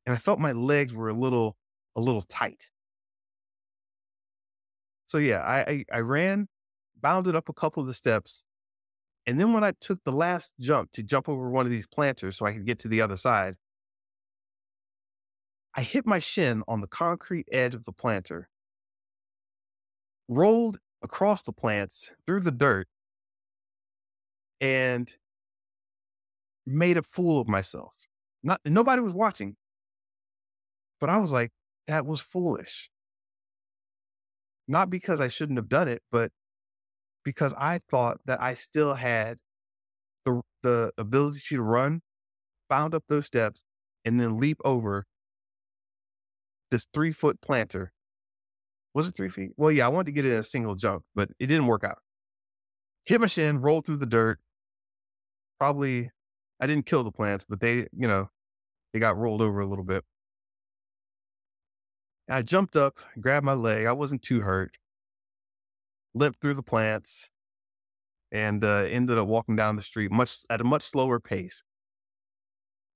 [0.07, 1.57] And I felt my legs were a little
[1.96, 2.68] a little tight.
[5.07, 6.48] So yeah, I, I, I ran,
[7.00, 8.42] bounded up a couple of the steps,
[9.26, 12.37] and then when I took the last jump to jump over one of these planters
[12.37, 13.57] so I could get to the other side,
[15.78, 18.48] I hit my shin on the concrete edge of the planter,
[20.26, 22.88] rolled across the plants through the dirt,
[24.60, 25.08] and
[26.66, 27.94] made a fool of myself.
[28.42, 29.54] Not nobody was watching,
[30.98, 31.52] but I was like,
[31.86, 32.90] that was foolish.
[34.66, 36.32] Not because I shouldn't have done it, but
[37.24, 39.38] because I thought that I still had
[40.24, 42.02] the the ability to run,
[42.68, 43.62] bound up those steps,
[44.04, 45.06] and then leap over
[46.70, 47.92] this three foot planter.
[48.94, 49.50] Was it three feet?
[49.57, 51.85] Well, yeah, I wanted to get it in a single jump, but it didn't work
[51.85, 51.98] out.
[53.04, 54.40] Hit my shin, rolled through the dirt,
[55.59, 56.11] probably
[56.61, 58.31] I didn't kill the plants, but they, you know,
[58.92, 60.04] they got rolled over a little bit.
[62.28, 63.87] I jumped up, grabbed my leg.
[63.87, 64.76] I wasn't too hurt.
[66.14, 67.31] Limped through the plants,
[68.33, 71.62] and uh, ended up walking down the street much at a much slower pace.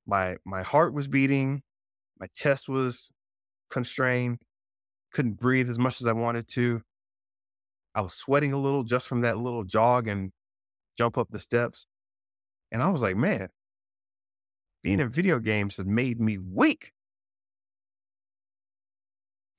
[0.07, 1.63] My my heart was beating,
[2.19, 3.11] my chest was
[3.73, 4.39] constrained,
[5.13, 6.83] couldn't breathe as much as I wanted to.
[7.95, 10.31] I was sweating a little just from that little jog and
[10.97, 11.87] jump up the steps.
[12.71, 13.49] And I was like, man,
[14.83, 16.93] being in video games has made me weak.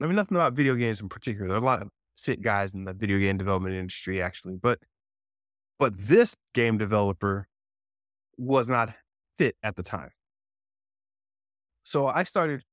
[0.02, 1.48] I mean, nothing about video games in particular.
[1.48, 4.80] There are a lot of fit guys in the video game development industry, actually, but
[5.80, 7.48] but this game developer
[8.38, 8.94] was not
[9.38, 10.12] fit at the time.
[11.84, 12.64] So I started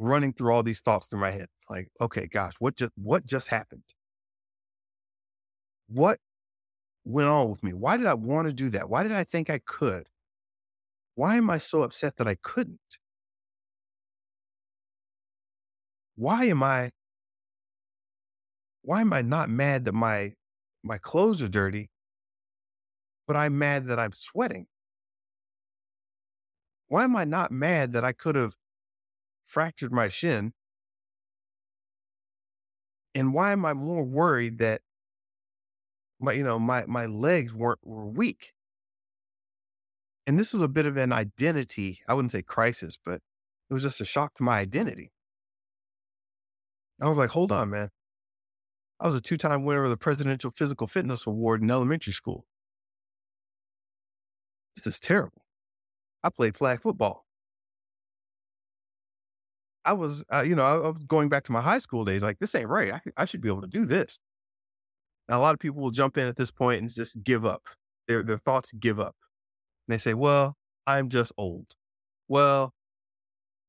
[0.00, 1.48] running through all these thoughts through my head.
[1.70, 3.84] Like, okay, gosh, what just what just happened?
[5.88, 6.20] What
[7.04, 7.72] went on with me?
[7.74, 8.88] Why did I want to do that?
[8.90, 10.08] Why did I think I could?
[11.14, 12.98] Why am I so upset that I couldn't?
[16.14, 16.92] Why am I
[18.82, 20.34] why am I not mad that my
[20.82, 21.90] my clothes are dirty,
[23.26, 24.66] but I'm mad that I'm sweating?
[26.88, 28.54] Why am I not mad that I could have
[29.50, 30.52] fractured my shin?
[33.14, 34.82] And why am I more worried that
[36.20, 38.52] my, you know, my my legs weren't were weak?
[40.26, 43.20] And this was a bit of an identity, I wouldn't say crisis, but
[43.68, 45.10] it was just a shock to my identity.
[47.00, 47.90] I was like, hold on, man.
[49.00, 52.44] I was a two time winner of the Presidential Physical Fitness Award in elementary school.
[54.76, 55.42] This is terrible.
[56.22, 57.24] I played flag football.
[59.84, 62.22] I was, uh, you know, I, was going back to my high school days.
[62.22, 62.92] Like, this ain't right.
[62.92, 64.18] I, I should be able to do this.
[65.28, 67.62] Now, a lot of people will jump in at this point and just give up.
[68.08, 69.14] Their their thoughts give up.
[69.86, 71.74] And they say, "Well, I'm just old.
[72.28, 72.74] Well,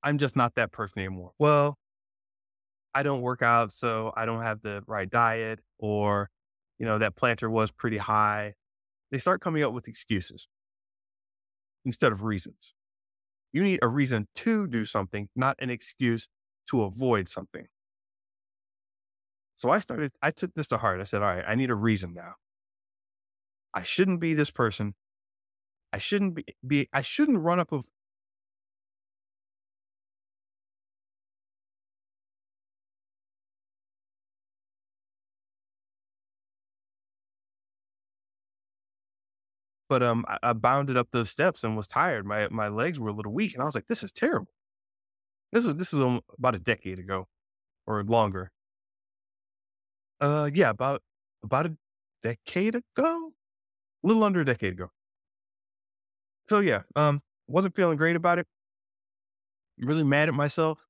[0.03, 1.33] I'm just not that person anymore.
[1.37, 1.77] Well,
[2.95, 6.29] I don't work out, so I don't have the right diet, or
[6.79, 8.55] you know that planter was pretty high."
[9.11, 10.47] They start coming up with excuses
[11.85, 12.73] instead of reasons.
[13.53, 16.29] You need a reason to do something, not an excuse
[16.69, 17.67] to avoid something.
[19.55, 21.01] So I started, I took this to heart.
[21.01, 22.33] I said, all right, I need a reason now.
[23.73, 24.95] I shouldn't be this person.
[25.93, 27.85] I shouldn't be, be I shouldn't run up of
[39.91, 42.25] But um, I, I bounded up those steps and was tired.
[42.25, 44.53] My my legs were a little weak, and I was like, "This is terrible."
[45.51, 45.99] This was this is
[46.39, 47.27] about a decade ago,
[47.85, 48.53] or longer.
[50.21, 51.01] Uh, yeah, about
[51.43, 51.75] about a
[52.23, 53.33] decade ago,
[54.01, 54.91] a little under a decade ago.
[56.47, 58.47] So yeah, um, wasn't feeling great about it.
[59.77, 60.87] Really mad at myself,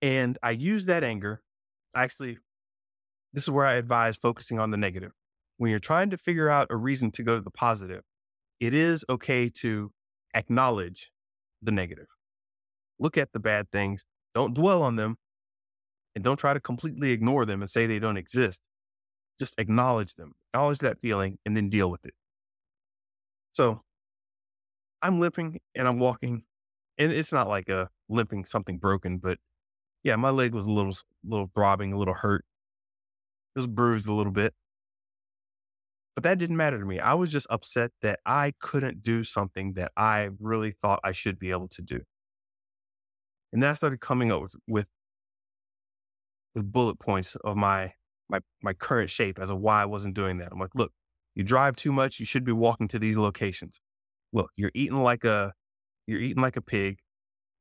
[0.00, 1.42] and I used that anger.
[1.96, 2.38] Actually,
[3.32, 5.10] this is where I advise focusing on the negative.
[5.56, 8.04] When you're trying to figure out a reason to go to the positive,
[8.60, 9.90] it is okay to
[10.34, 11.10] acknowledge
[11.62, 12.06] the negative.
[12.98, 15.16] Look at the bad things, don't dwell on them,
[16.14, 18.60] and don't try to completely ignore them and say they don't exist.
[19.38, 22.14] Just acknowledge them, acknowledge that feeling, and then deal with it.
[23.52, 23.82] So
[25.02, 26.44] I'm limping and I'm walking,
[26.98, 29.38] and it's not like a limping something broken, but
[30.02, 30.94] yeah, my leg was a little,
[31.24, 32.44] little throbbing, a little hurt.
[33.56, 34.54] It was bruised a little bit.
[36.14, 36.98] But that didn't matter to me.
[36.98, 41.38] I was just upset that I couldn't do something that I really thought I should
[41.38, 42.00] be able to do.
[43.52, 44.88] And then I started coming up with, with,
[46.54, 47.92] with bullet points of my,
[48.28, 50.48] my, my current shape as to why I wasn't doing that.
[50.52, 50.92] I'm like, look,
[51.34, 52.18] you drive too much.
[52.18, 53.80] You should be walking to these locations.
[54.32, 55.52] Look, you're eating like a,
[56.06, 56.98] you're eating like a pig.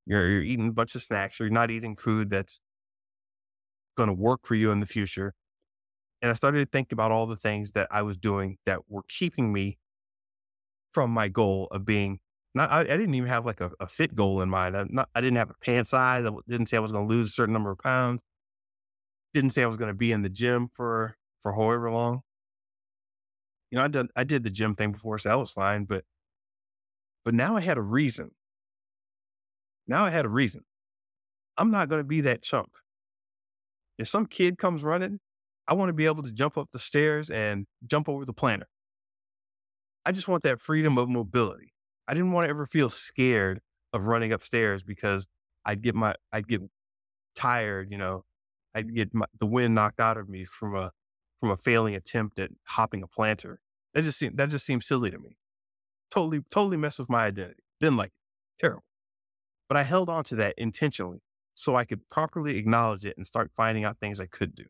[0.06, 1.40] You're, you're eating a bunch of snacks.
[1.40, 2.60] or You're not eating food that's
[3.96, 5.34] going to work for you in the future.
[6.22, 9.04] And I started to think about all the things that I was doing that were
[9.08, 9.78] keeping me
[10.92, 12.20] from my goal of being
[12.56, 14.76] not, I, I didn't even have like a, a fit goal in mind.
[14.76, 16.26] I, not, I didn't have a pant size.
[16.26, 18.22] I didn't say I was going to lose a certain number of pounds.
[19.34, 22.22] Didn't say I was going to be in the gym for, for however long.
[23.70, 25.86] You know, I did, I did the gym thing before, so that was fine.
[25.86, 26.06] But,
[27.24, 28.32] but now I had a reason.
[29.88, 30.64] Now I had a reason.
[31.56, 32.72] I'm not going to be that chump.
[34.00, 35.20] If some kid comes running
[35.70, 38.68] I want to be able to jump up the stairs and jump over the planter.
[40.04, 41.74] I just want that freedom of mobility.
[42.08, 43.62] I didn't want to ever feel scared
[43.94, 45.28] of running upstairs because
[45.64, 46.62] I'd get my, I'd get
[47.36, 48.26] tired, you know,
[48.74, 50.92] I'd get my, the wind knocked out of me from a,
[51.40, 53.60] from a failing attempt at hopping a planter.
[53.94, 55.38] That just seemed, that just seemed silly to me.
[56.10, 57.62] Totally, totally messed with my identity.
[57.80, 58.60] Didn't like it.
[58.60, 58.86] Terrible.
[59.68, 61.20] But I held on to that intentionally
[61.54, 64.66] so I could properly acknowledge it and start finding out things I could do.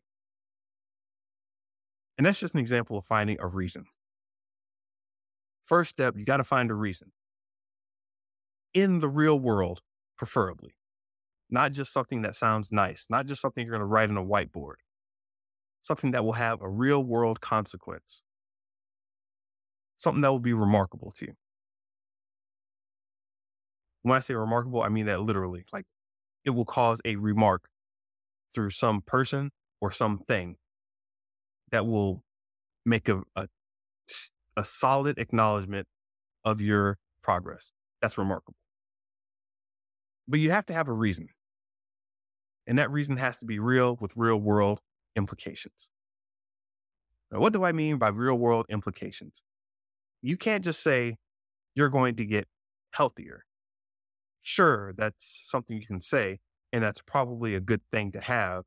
[2.20, 3.86] And that's just an example of finding a reason.
[5.64, 7.12] First step, you got to find a reason
[8.74, 9.80] in the real world,
[10.18, 10.74] preferably,
[11.48, 14.22] not just something that sounds nice, not just something you're going to write on a
[14.22, 14.74] whiteboard,
[15.80, 18.22] something that will have a real world consequence,
[19.96, 21.32] something that will be remarkable to you.
[24.02, 25.64] When I say remarkable, I mean that literally.
[25.72, 25.86] Like
[26.44, 27.70] it will cause a remark
[28.54, 30.56] through some person or something
[31.72, 32.22] that will
[32.84, 33.48] make a, a,
[34.56, 35.86] a solid acknowledgement
[36.44, 37.72] of your progress.
[38.00, 38.56] That's remarkable.
[40.26, 41.28] But you have to have a reason.
[42.66, 44.80] And that reason has to be real with real world
[45.16, 45.90] implications.
[47.30, 49.42] Now, what do I mean by real world implications?
[50.22, 51.16] You can't just say
[51.74, 52.46] you're going to get
[52.92, 53.44] healthier
[54.42, 56.40] sure, that's something you can say,
[56.72, 58.64] and that's probably a good thing to have.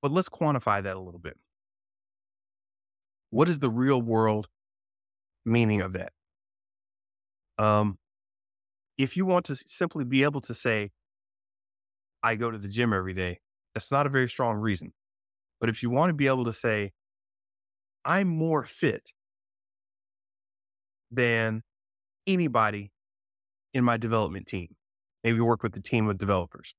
[0.00, 1.38] But let's quantify that a little bit.
[3.32, 4.48] What is the real world
[5.46, 6.12] meaning of that?
[7.56, 7.96] Um,
[8.98, 10.90] if you want to simply be able to say,
[12.22, 13.40] I go to the gym every day,
[13.72, 14.92] that's not a very strong reason.
[15.60, 16.92] But if you want to be able to say,
[18.04, 19.12] I'm more fit
[21.10, 21.62] than
[22.26, 22.92] anybody
[23.72, 24.76] in my development team.
[25.24, 26.74] Maybe work with a team of developers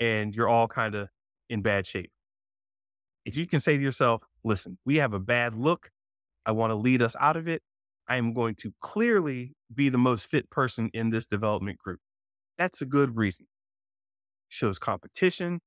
[0.00, 1.10] and you're all kind of
[1.50, 2.10] in bad shape.
[3.26, 5.90] If you can say to yourself, listen, we have a bad look.
[6.46, 7.62] I want to lead us out of it.
[8.06, 12.00] I am going to clearly be the most fit person in this development group.
[12.58, 13.46] That's a good reason.
[14.48, 15.60] Shows competition,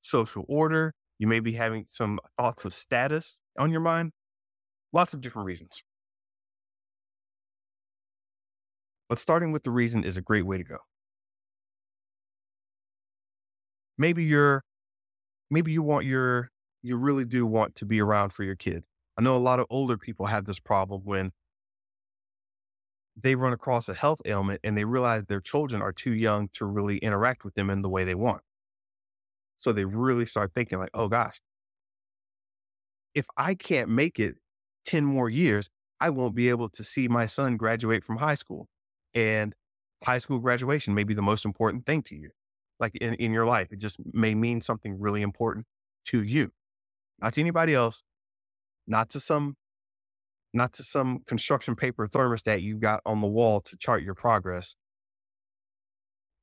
[0.00, 0.94] social order.
[1.18, 4.12] You may be having some thoughts of status on your mind.
[4.92, 5.82] Lots of different reasons.
[9.08, 10.78] But starting with the reason is a great way to go.
[13.96, 14.62] Maybe you're,
[15.50, 16.50] maybe you want your,
[16.82, 18.86] you really do want to be around for your kids.
[19.16, 21.32] I know a lot of older people have this problem when
[23.20, 26.64] they run across a health ailment and they realize their children are too young to
[26.64, 28.42] really interact with them in the way they want.
[29.56, 31.40] So they really start thinking like, oh gosh,
[33.14, 34.36] if I can't make it
[34.84, 35.68] 10 more years,
[36.00, 38.68] I won't be able to see my son graduate from high school
[39.14, 39.52] and
[40.04, 42.30] high school graduation may be the most important thing to you,
[42.78, 43.72] like in, in your life.
[43.72, 45.66] It just may mean something really important
[46.06, 46.52] to you,
[47.20, 48.02] not to anybody else,
[48.86, 49.56] not to some,
[50.54, 54.76] not to some construction paper thermostat you got on the wall to chart your progress.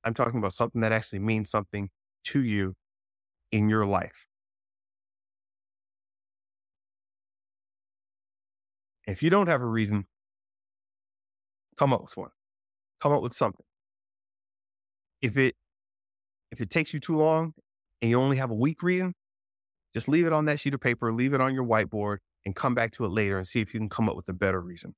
[0.04, 1.90] I'm talking about something that actually means something
[2.26, 2.76] to you
[3.52, 4.28] in your life.
[9.08, 10.06] If you don't have a reason,
[11.78, 12.30] come up with one
[13.02, 13.66] come up with something.
[15.22, 15.56] If it
[16.52, 17.54] if it takes you too long
[18.02, 19.16] and you only have a weak reason,
[19.96, 22.76] just leave it on that sheet of paper, leave it on your whiteboard, and come
[22.76, 24.94] back to it later and see if you can come up with a better reason.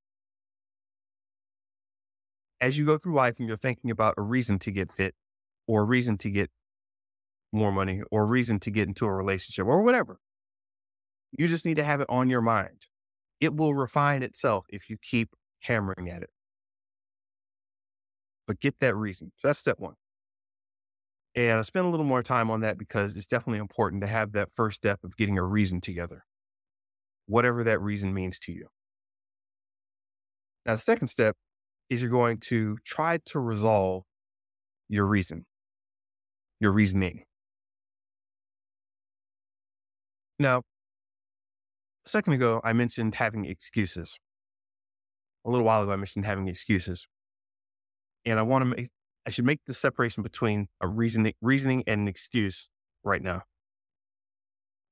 [2.59, 5.15] As you go through life and you're thinking about a reason to get fit
[5.67, 6.49] or a reason to get
[7.53, 10.19] more money or a reason to get into a relationship or whatever,
[11.37, 12.87] you just need to have it on your mind.
[13.39, 15.29] It will refine itself if you keep
[15.61, 16.31] hammering at it
[18.47, 19.31] but get that reason.
[19.37, 19.93] So that's step one.
[21.37, 24.31] And I spent a little more time on that because it's definitely important to have
[24.31, 26.25] that first step of getting a reason together,
[27.27, 28.69] whatever that reason means to you.
[30.65, 31.35] Now, the second step
[31.91, 34.03] is you're going to try to resolve
[34.89, 35.45] your reason,
[36.59, 37.23] your reasoning.
[40.39, 40.63] Now,
[42.03, 44.17] a second ago, I mentioned having excuses.
[45.45, 47.07] A little while ago, I mentioned having excuses
[48.25, 48.89] and I want to make,
[49.27, 52.69] I should make the separation between a reasoning, reasoning and an excuse
[53.03, 53.41] right now.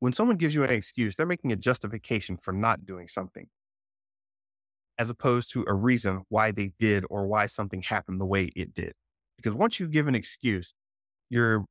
[0.02, 3.48] When someone gives you an excuse, they're making a justification for not doing something,
[5.00, 8.74] as opposed to a reason why they did or why something happened the way it
[8.74, 8.91] did.
[9.38, 10.74] Because once you give an excuse,
[11.30, 11.64] you're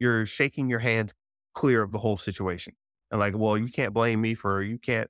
[0.00, 1.14] you're shaking your hands
[1.54, 2.74] clear of the whole situation.
[3.12, 5.08] And like, well, you can't blame me for you can't.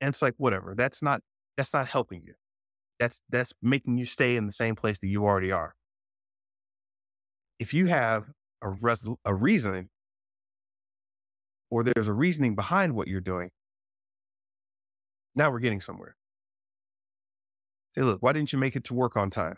[0.00, 0.76] And it's like, whatever.
[0.76, 1.20] That's not
[1.56, 2.34] that's not helping you
[2.98, 5.74] that's that's making you stay in the same place that you already are.
[7.58, 8.30] If you have
[8.62, 9.90] a res- a reason
[11.70, 13.50] or there's a reasoning behind what you're doing,
[15.34, 16.16] now we're getting somewhere.
[17.94, 19.56] Say, look, why didn't you make it to work on time?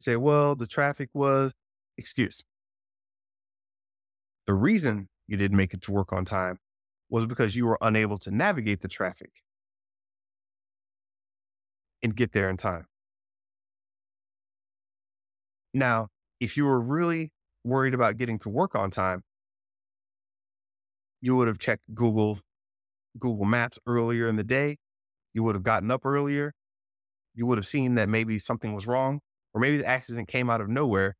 [0.00, 1.52] Say, well, the traffic was
[1.96, 2.42] excuse.
[4.46, 6.58] The reason you didn't make it to work on time
[7.08, 9.30] was because you were unable to navigate the traffic
[12.02, 12.86] and get there in time.
[15.72, 16.08] Now,
[16.40, 17.30] if you were really
[17.64, 19.22] worried about getting to work on time,
[21.20, 22.38] you would have checked Google
[23.18, 24.78] Google Maps earlier in the day.
[25.34, 26.52] You would have gotten up earlier.
[27.34, 29.20] You would have seen that maybe something was wrong,
[29.54, 31.16] or maybe the accident came out of nowhere.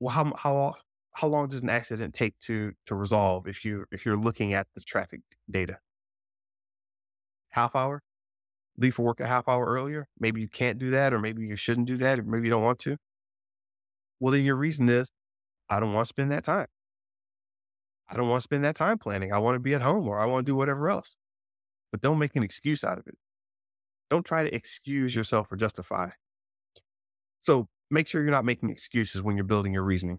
[0.00, 0.74] Well, how how
[1.14, 4.66] how long does an accident take to to resolve if you if you're looking at
[4.74, 5.78] the traffic data?
[7.50, 8.02] Half hour?
[8.78, 10.08] Leave for work a half hour earlier?
[10.18, 12.62] Maybe you can't do that, or maybe you shouldn't do that, or maybe you don't
[12.62, 12.96] want to.
[14.18, 15.10] Well, then your reason is,
[15.68, 16.68] I don't want to spend that time.
[18.08, 19.32] I don't want to spend that time planning.
[19.32, 21.16] I want to be at home or I want to do whatever else.
[21.90, 23.16] But don't make an excuse out of it.
[24.10, 26.10] Don't try to excuse yourself or justify.
[27.40, 30.18] So make sure you're not making excuses when you're building your reasoning.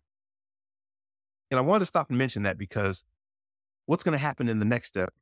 [1.51, 3.03] And I wanted to stop and mention that because
[3.85, 5.13] what's going to happen in the next step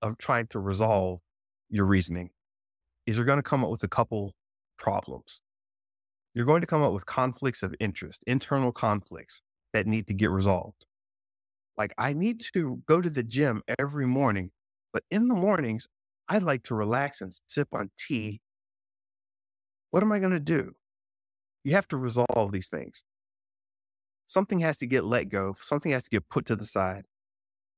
[0.00, 1.20] of trying to resolve
[1.68, 2.30] your reasoning
[3.08, 4.34] is you're going to come up with a couple
[4.76, 5.40] problems.
[6.34, 9.40] You're going to come up with conflicts of interest, internal conflicts
[9.72, 10.84] that need to get resolved.
[11.78, 14.50] Like, I need to go to the gym every morning,
[14.92, 15.86] but in the mornings,
[16.28, 18.42] I like to relax and sip on tea.
[19.90, 20.72] What am I going to do?
[21.64, 23.04] You have to resolve these things.
[24.26, 27.06] Something has to get let go, something has to get put to the side,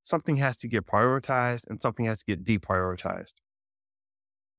[0.03, 3.35] something has to get prioritized, and something has to get deprioritized.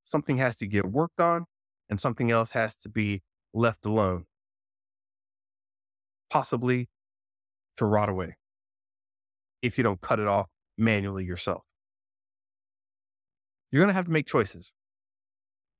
[0.04, 1.46] Something has to get worked on,
[1.90, 3.22] and something else has to be
[3.54, 4.26] left alone,
[6.30, 6.90] possibly
[7.78, 8.36] to rot away
[9.62, 10.48] if you don't cut it off
[10.78, 11.64] manually yourself.
[13.72, 14.74] You're going to have to make choices.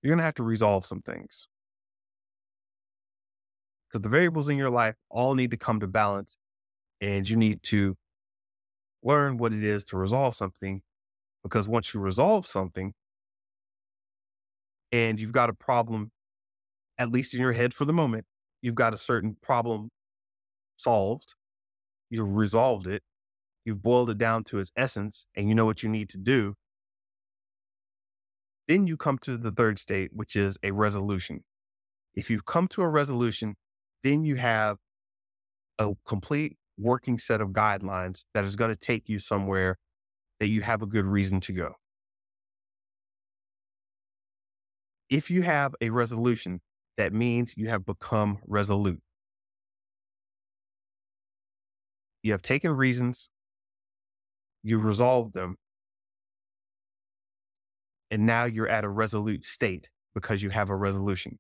[0.02, 1.48] You're going to have to resolve some things.
[3.88, 6.38] Because the variables in your life all need to come to balance,
[7.02, 7.98] and you need to
[9.04, 10.82] learn what it is to resolve something.
[11.44, 12.94] Because once you resolve something
[14.92, 16.12] and you've got a problem,
[16.98, 18.26] at least in your head for the moment,
[18.62, 19.90] you've got a certain problem
[20.78, 21.36] solved,
[22.10, 23.04] you've resolved it,
[23.66, 26.56] you've boiled it down to its essence and you know what you need to do,
[28.68, 31.44] then you come to the third state, which is a resolution.
[32.14, 33.56] If you've come to a resolution,
[34.04, 34.78] then you have
[35.80, 39.78] a complete working set of guidelines that is going to take you somewhere
[40.40, 41.76] that you have a good reason to go.
[45.12, 46.62] If you have a resolution,
[46.98, 49.02] that means you have become resolute.
[52.24, 53.30] You have taken reasons
[54.64, 55.58] you resolve them.
[58.12, 61.40] And now you're at a resolute state because you have a resolution.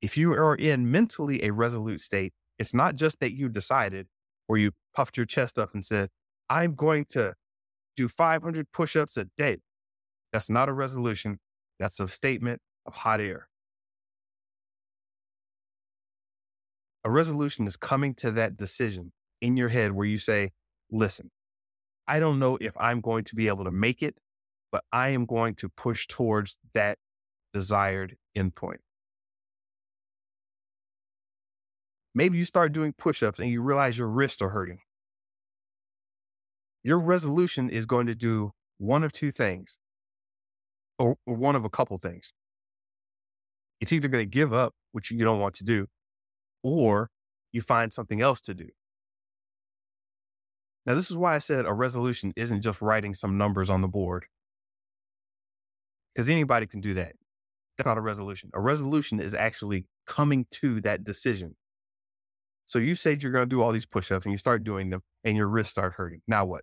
[0.00, 4.06] If you are in mentally a resolute state, it's not just that you decided
[4.48, 6.10] or you puffed your chest up and said,
[6.48, 7.34] I'm going to
[7.96, 9.58] do 500 push ups a day.
[10.32, 11.38] That's not a resolution.
[11.78, 13.48] That's a statement of hot air.
[17.04, 20.52] A resolution is coming to that decision in your head where you say,
[20.90, 21.30] listen,
[22.08, 24.16] I don't know if I'm going to be able to make it,
[24.72, 26.98] but I am going to push towards that
[27.52, 28.78] desired endpoint.
[32.14, 34.78] Maybe you start doing push ups and you realize your wrists are hurting.
[36.82, 39.78] Your resolution is going to do one of two things,
[40.98, 42.32] or, one of a couple things.
[43.80, 45.86] It's either going to give up, which you don't want to do,
[46.62, 47.10] or
[47.52, 48.68] you find something else to do.
[50.86, 53.88] Now, this is why I said a resolution isn't just writing some numbers on the
[53.88, 54.26] board,
[56.14, 57.12] because anybody can do that.
[57.76, 58.50] That's not a resolution.
[58.54, 61.56] A resolution is actually coming to that decision.
[62.64, 65.02] So you said you're going to do all these push-ups and you start doing them
[65.24, 66.22] and your wrists start hurting.
[66.26, 66.62] Now what?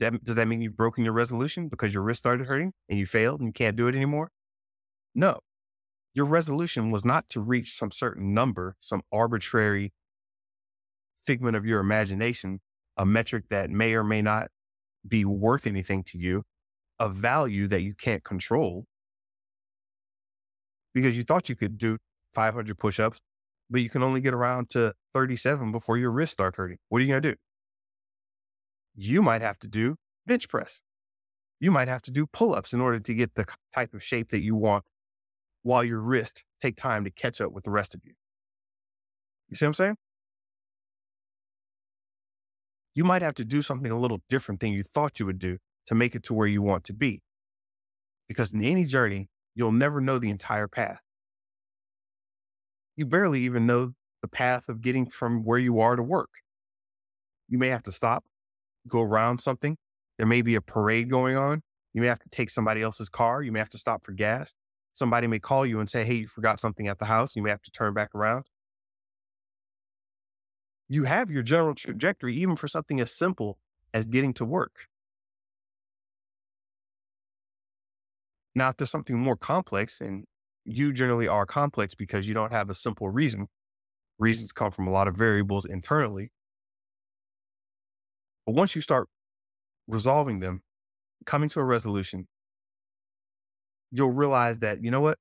[0.00, 3.06] That, does that mean you've broken your resolution because your wrist started hurting and you
[3.06, 4.30] failed and you can't do it anymore?
[5.14, 5.40] No.
[6.14, 9.92] Your resolution was not to reach some certain number, some arbitrary
[11.24, 12.60] figment of your imagination
[13.00, 14.48] a metric that may or may not
[15.08, 16.42] be worth anything to you,
[16.98, 18.84] a value that you can't control
[20.92, 21.96] because you thought you could do
[22.34, 23.20] 500 push ups,
[23.70, 26.76] but you can only get around to 37 before your wrists start hurting.
[26.90, 27.36] What are you going to do?
[28.94, 30.82] You might have to do bench press.
[31.58, 34.30] You might have to do pull ups in order to get the type of shape
[34.30, 34.84] that you want
[35.62, 38.14] while your wrist take time to catch up with the rest of you.
[39.48, 39.96] You see what I'm saying?
[42.94, 45.58] you might have to do something a little different than you thought you would do
[45.86, 47.22] to make it to where you want to be.
[48.28, 51.00] Because in any journey, you'll never know the entire path.
[52.96, 56.30] You barely even know the path of getting from where you are to work.
[57.48, 58.24] You may have to stop,
[58.88, 59.76] go around something.
[60.18, 61.62] There may be a parade going on.
[61.92, 63.42] You may have to take somebody else's car.
[63.42, 64.54] You may have to stop for gas.
[64.92, 67.36] Somebody may call you and say, Hey, you forgot something at the house.
[67.36, 68.44] You may have to turn back around.
[70.90, 73.58] you have your general trajectory, even for something as simple
[73.94, 74.88] as getting to work.
[78.56, 80.24] Now, if there's something more complex, and
[80.64, 83.46] you generally are complex because you don't have a simple reason,
[84.18, 86.32] reasons come from a lot of variables internally.
[88.50, 89.08] But once you start
[89.86, 90.62] resolving them,
[91.26, 92.28] coming to a resolution,
[93.90, 95.18] you'll realize that, you know what?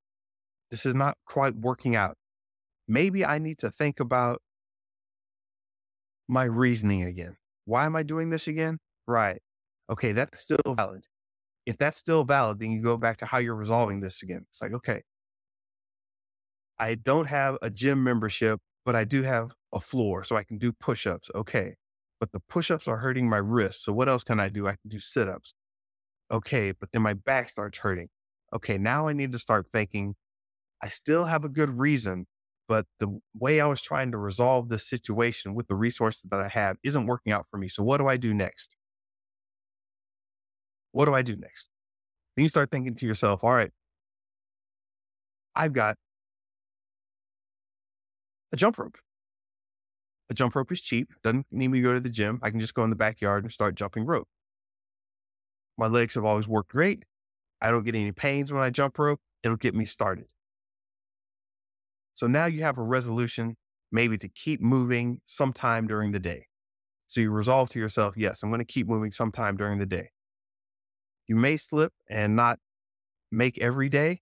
[0.71, 2.17] This is not quite working out.
[2.88, 4.41] Maybe I need to think about
[6.27, 7.38] my reasoning again.
[7.65, 8.77] Why am I doing this again?
[9.07, 9.41] Right.
[9.89, 11.05] Okay, that's still valid.
[11.65, 14.45] If that's still valid, then you go back to how you're resolving this again.
[14.49, 15.03] It's like, okay,
[16.80, 20.57] I don't have a gym membership, but I do have a floor so I can
[20.57, 21.30] do push ups.
[21.36, 21.75] Okay.
[22.20, 23.86] But the push ups are hurting my wrists.
[23.86, 24.67] So what else can I do?
[24.67, 25.53] I can do sit ups.
[26.32, 26.72] Okay.
[26.72, 28.09] But then my back starts hurting.
[28.53, 28.78] Okay.
[28.78, 30.15] Now I need to start thinking
[30.82, 32.28] I still have a good reason,
[32.67, 36.47] but the way I was trying to resolve this situation with the resources that I
[36.47, 37.67] have isn't working out for me.
[37.67, 38.76] So what do I do next?
[40.91, 41.70] What do I do next?
[42.36, 43.72] Then you start thinking to yourself, all right,
[45.55, 45.97] I've got
[48.51, 48.97] a jump rope.
[50.30, 51.11] A jump rope is cheap.
[51.23, 52.39] Doesn't need me to go to the gym.
[52.43, 54.27] I can just go in the backyard and start jumping rope.
[55.77, 57.05] My legs have always worked great.
[57.61, 59.19] I don't get any pains when I jump rope.
[59.43, 60.27] It'll get me started.
[62.13, 63.55] So now you have a resolution
[63.91, 66.47] maybe to keep moving sometime during the day.
[67.07, 70.09] So you resolve to yourself, yes, I'm going to keep moving sometime during the day.
[71.27, 72.59] You may slip and not
[73.32, 74.19] make every day,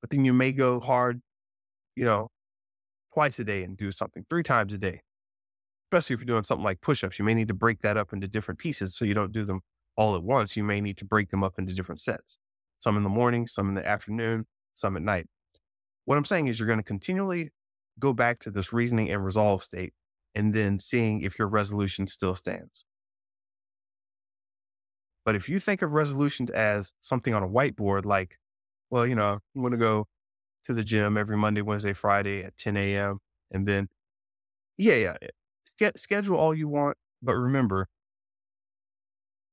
[0.00, 1.20] but then you may go hard,
[1.96, 2.28] you know,
[3.12, 5.00] twice a day and do something three times a day.
[5.90, 8.12] Especially if you're doing something like push ups, you may need to break that up
[8.12, 9.60] into different pieces so you don't do them
[9.96, 10.56] all at once.
[10.56, 12.38] You may need to break them up into different sets
[12.80, 15.26] some in the morning, some in the afternoon, some at night.
[16.04, 17.50] What I'm saying is you're going to continually
[17.98, 19.92] go back to this reasoning and resolve state
[20.34, 22.84] and then seeing if your resolution still stands.
[25.24, 28.38] But if you think of resolutions as something on a whiteboard, like,
[28.90, 30.06] well, you know, I'm going to go
[30.64, 33.18] to the gym every Monday, Wednesday, Friday at 10 a.m.
[33.50, 33.88] And then,
[34.78, 35.16] yeah, yeah,
[35.80, 36.96] eh, schedule all you want.
[37.22, 37.88] But remember,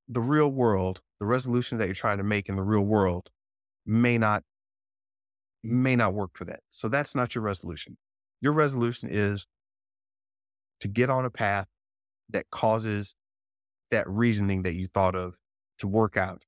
[0.07, 3.29] the real world, the resolution that you're trying to make in the real world
[3.85, 4.43] may not
[5.63, 6.61] may not work for that.
[6.69, 7.97] So that's not your resolution.
[8.41, 9.47] Your resolution is
[10.79, 11.67] to get on a path
[12.29, 13.15] that causes
[13.91, 15.37] that reasoning that you thought of
[15.79, 16.45] to work out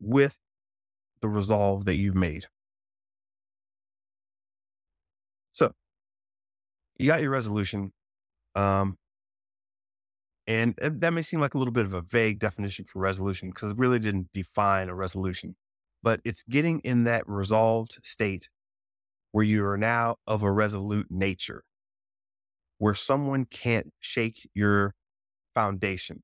[0.00, 0.38] with
[1.20, 2.46] the resolve that you've made.
[6.98, 7.92] You got your resolution.
[8.54, 8.96] Um,
[10.46, 13.72] and that may seem like a little bit of a vague definition for resolution because
[13.72, 15.56] it really didn't define a resolution
[16.02, 18.48] but it's getting in that resolved state
[19.32, 21.62] where you are now of a resolute nature,
[22.78, 24.94] where someone can't shake your
[25.54, 26.22] foundation.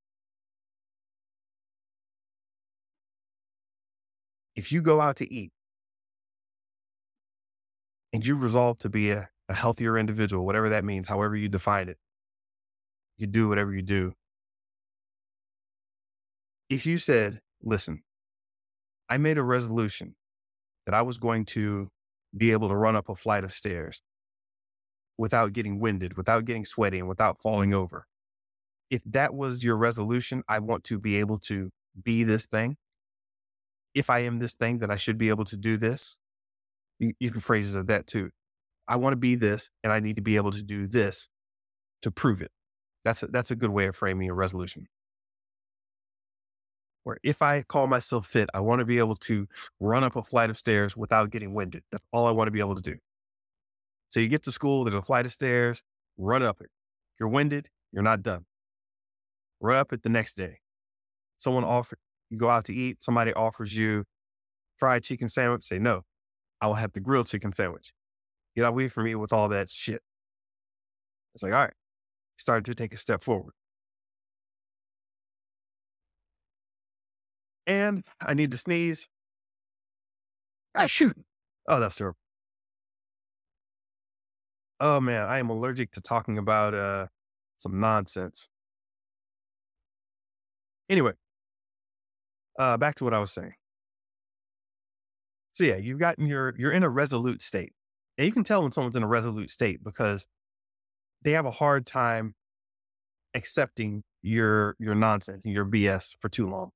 [4.56, 5.52] If you go out to eat
[8.12, 11.88] and you resolve to be a, a healthier individual, whatever that means, however you define
[11.88, 11.98] it,
[13.16, 14.14] you do whatever you do.
[16.68, 18.02] If you said, listen,
[19.08, 20.14] I made a resolution
[20.86, 21.88] that I was going to
[22.36, 24.00] be able to run up a flight of stairs
[25.18, 28.06] without getting winded, without getting sweaty, and without falling over.
[28.90, 31.70] If that was your resolution, I want to be able to
[32.02, 32.76] be this thing.
[33.94, 36.18] If I am this thing, then I should be able to do this.
[36.98, 38.30] You, you can phrases of that too.
[38.88, 41.28] I want to be this, and I need to be able to do this
[42.02, 42.50] to prove it.
[43.04, 44.86] That's a, that's a good way of framing a resolution
[47.04, 49.46] where if I call myself fit, I want to be able to
[49.80, 51.82] run up a flight of stairs without getting winded.
[51.90, 52.96] That's all I want to be able to do.
[54.08, 55.82] So you get to school, there's a flight of stairs,
[56.16, 56.70] run up it.
[57.18, 58.44] You're winded, you're not done.
[59.60, 60.58] Run up it the next day.
[61.38, 61.98] Someone offers,
[62.30, 64.04] you go out to eat, somebody offers you
[64.76, 66.02] fried chicken sandwich, say no,
[66.60, 67.92] I will have the grilled chicken sandwich.
[68.56, 70.02] Get away from me with all that shit.
[71.34, 71.72] It's like, all right,
[72.36, 73.54] started to take a step forward.
[77.66, 79.08] and I need to sneeze.
[80.74, 81.16] Ah, shoot.
[81.68, 82.18] Oh, that's terrible.
[84.80, 87.06] Oh man, I am allergic to talking about uh
[87.56, 88.48] some nonsense.
[90.88, 91.12] Anyway,
[92.58, 93.54] uh back to what I was saying.
[95.52, 97.72] So yeah, you've gotten your you're in a resolute state.
[98.18, 100.26] And you can tell when someone's in a resolute state because
[101.22, 102.34] they have a hard time
[103.34, 106.70] accepting your your nonsense and your BS for too long.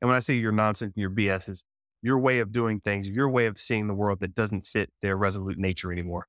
[0.00, 1.64] And when I say your nonsense and your BS is
[2.02, 5.16] your way of doing things, your way of seeing the world that doesn't fit their
[5.16, 6.26] resolute nature anymore.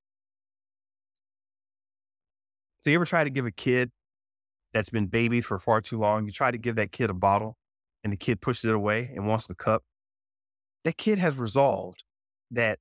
[2.81, 3.91] So you ever try to give a kid
[4.73, 7.57] that's been babied for far too long, you try to give that kid a bottle
[8.03, 9.83] and the kid pushes it away and wants the cup?
[10.85, 12.03] That kid has resolved
[12.51, 12.79] that,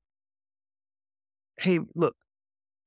[1.60, 2.16] hey, look,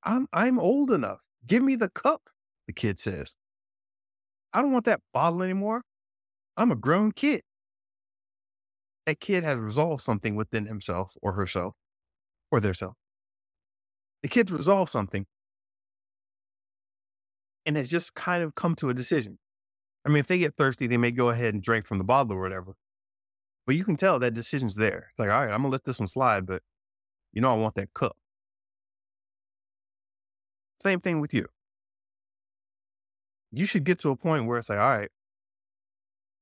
[0.04, 1.20] I'm I'm old enough.
[1.46, 2.22] Give me the cup,
[2.66, 3.36] the kid says.
[4.52, 5.82] I don't want that bottle anymore.
[6.56, 7.42] I'm a grown kid.
[9.06, 11.74] That kid has resolved something within himself or herself
[12.50, 12.94] or their self.
[14.22, 15.26] The kid's resolved something
[17.66, 19.38] and has just kind of come to a decision.
[20.04, 22.34] I mean, if they get thirsty, they may go ahead and drink from the bottle
[22.34, 22.74] or whatever.
[23.66, 25.08] But you can tell that decision's there.
[25.10, 26.62] It's like, all right, I'm gonna let this one slide, but
[27.32, 28.16] you know I want that cup.
[30.82, 31.46] Same thing with you.
[33.52, 35.10] You should get to a point where it's like, all right,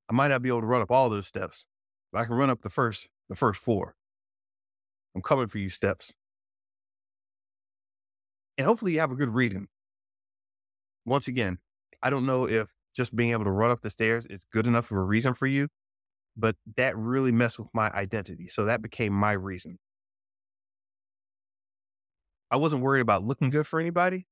[0.08, 1.66] I might not be able to run up all those steps,
[2.12, 3.94] but I can run up the first, the first four.
[5.14, 6.14] I'm coming for you steps.
[8.56, 9.68] And hopefully you have a good reading.
[11.04, 11.58] Once again,
[12.02, 14.90] I don't know if just being able to run up the stairs is good enough
[14.90, 15.68] of a reason for you,
[16.36, 18.48] but that really messed with my identity.
[18.48, 19.78] So that became my reason.
[22.50, 24.26] I wasn't worried about looking good for anybody.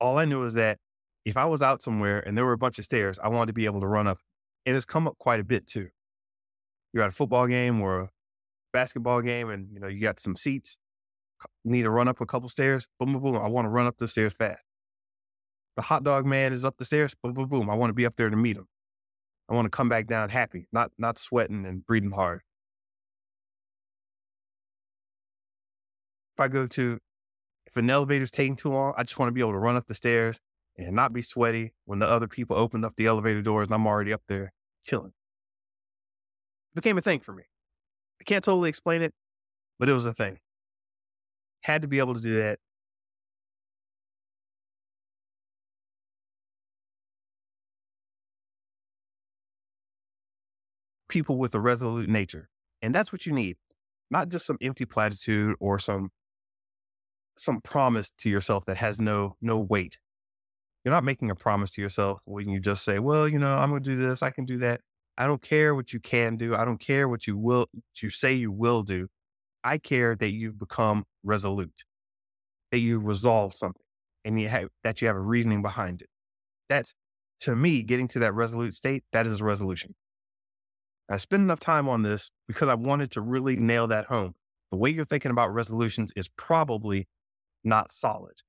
[0.00, 0.78] All I knew is that
[1.24, 3.52] if I was out somewhere and there were a bunch of stairs, I wanted to
[3.52, 4.18] be able to run up.
[4.64, 5.88] And it's come up quite a bit too.
[6.92, 8.10] You're at a football game or a
[8.72, 10.78] basketball game and you know you got some seats,
[11.64, 13.36] need to run up a couple stairs, boom, boom, boom.
[13.36, 14.62] I want to run up the stairs fast.
[15.76, 17.70] The hot dog man is up the stairs, boom, boom, boom.
[17.70, 18.66] I want to be up there to meet him.
[19.48, 22.42] I want to come back down happy, not not sweating and breathing hard.
[26.40, 26.98] I go to
[27.66, 29.86] if an elevator's taking too long, I just want to be able to run up
[29.86, 30.40] the stairs
[30.76, 33.86] and not be sweaty when the other people open up the elevator doors and I'm
[33.86, 34.52] already up there
[34.84, 35.12] chilling.
[36.72, 37.44] It became a thing for me.
[38.20, 39.14] I can't totally explain it,
[39.78, 40.38] but it was a thing.
[41.62, 42.58] Had to be able to do that.
[51.08, 52.48] People with a resolute nature.
[52.82, 53.56] And that's what you need.
[54.10, 56.10] Not just some empty platitude or some
[57.40, 59.98] some promise to yourself that has no no weight.
[60.84, 63.70] You're not making a promise to yourself when you just say, "Well, you know, I'm
[63.70, 64.80] going to do this, I can do that."
[65.18, 66.54] I don't care what you can do.
[66.54, 69.08] I don't care what you will what you say you will do.
[69.62, 71.84] I care that you've become resolute,
[72.72, 73.82] that you resolve something,
[74.24, 76.08] and you have that you have a reasoning behind it.
[76.70, 76.94] That's
[77.40, 79.04] to me getting to that resolute state.
[79.12, 79.94] That is a resolution.
[81.10, 84.34] I spent enough time on this because I wanted to really nail that home.
[84.70, 87.08] The way you're thinking about resolutions is probably
[87.64, 88.42] not solid.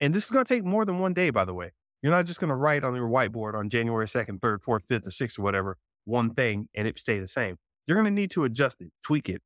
[0.00, 1.72] And this is going to take more than one day, by the way.
[2.02, 5.06] You're not just going to write on your whiteboard on January 2nd, 3rd, 4th, 5th,
[5.06, 7.56] or 6th, or whatever, one thing and it stay the same.
[7.86, 9.42] You're going to need to adjust it, tweak it,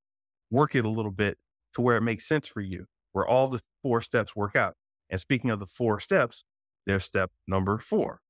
[0.50, 1.38] work it a little bit
[1.74, 4.74] to where it makes sense for you, where all the four steps work out.
[5.10, 6.44] And speaking of the four steps,
[6.86, 8.20] there's step number four.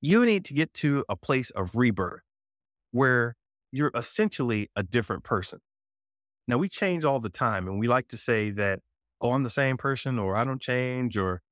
[0.00, 2.22] You need to get to a place of rebirth
[2.90, 3.36] where
[3.70, 5.60] you're essentially a different person.
[6.48, 8.80] Now, we change all the time, and we like to say that,
[9.20, 11.42] oh, I'm the same person, or I don't change, or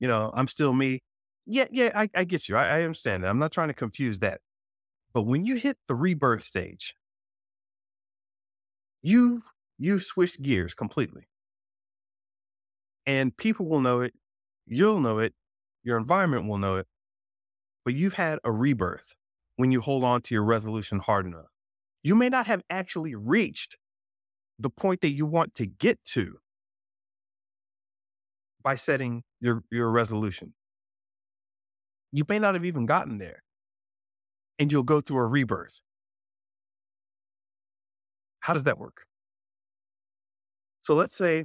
[0.00, 1.00] you know, I'm still me.
[1.46, 2.56] Yeah, yeah, I, I get you.
[2.56, 3.30] I, I understand that.
[3.30, 4.40] I'm not trying to confuse that.
[5.14, 6.94] But when you hit the rebirth stage,
[9.02, 9.42] you
[9.78, 11.28] you switch gears completely.
[13.06, 14.14] And people will know it,
[14.66, 15.34] you'll know it,
[15.84, 16.86] your environment will know it,
[17.84, 19.14] but you've had a rebirth
[19.56, 21.52] when you hold on to your resolution hard enough.
[22.02, 23.76] You may not have actually reached
[24.58, 26.38] the point that you want to get to
[28.66, 30.52] by setting your, your resolution.
[32.10, 33.44] You may not have even gotten there,
[34.58, 35.78] and you'll go through a rebirth.
[38.40, 39.04] How does that work?
[40.82, 41.44] So let's say,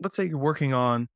[0.00, 1.08] let's say you're working on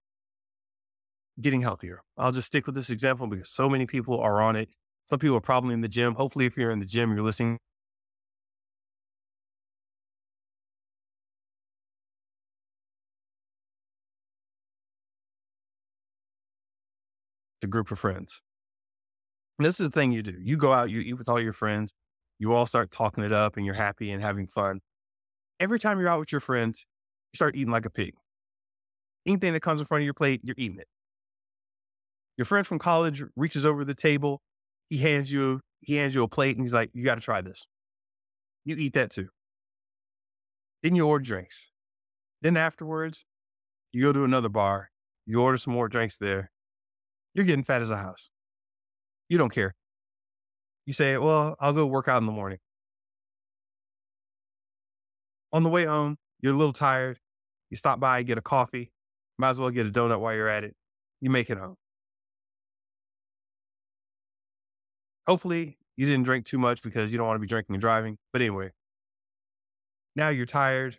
[1.40, 2.02] getting healthier.
[2.18, 4.68] I'll just stick with this example because so many people are on it.
[5.08, 6.16] Some people are probably in the gym.
[6.16, 7.58] Hopefully, if you're in the gym, you're listening
[17.74, 18.40] group of friends.
[19.58, 20.36] And this is the thing you do.
[20.40, 21.92] You go out, you eat with all your friends,
[22.38, 24.80] you all start talking it up and you're happy and having fun.
[25.60, 26.86] Every time you're out with your friends,
[27.32, 28.14] you start eating like a pig.
[29.26, 30.88] Anything that comes in front of your plate, you're eating it.
[32.36, 34.40] Your friend from college reaches over the table,
[34.88, 37.40] he hands you he hands you a plate and he's like, "You got to try
[37.40, 37.66] this."
[38.64, 39.28] You eat that too.
[40.82, 41.70] Then you order drinks.
[42.42, 43.24] Then afterwards,
[43.92, 44.90] you go to another bar,
[45.26, 46.50] you order some more drinks there,
[47.34, 48.30] you're getting fat as a house.
[49.28, 49.74] You don't care.
[50.86, 52.58] You say, well, I'll go work out in the morning.
[55.52, 57.18] On the way home, you're a little tired.
[57.70, 58.92] You stop by, get a coffee.
[59.38, 60.74] Might as well get a donut while you're at it.
[61.20, 61.76] You make it home.
[65.26, 68.18] Hopefully, you didn't drink too much because you don't want to be drinking and driving.
[68.32, 68.70] But anyway,
[70.14, 70.98] now you're tired.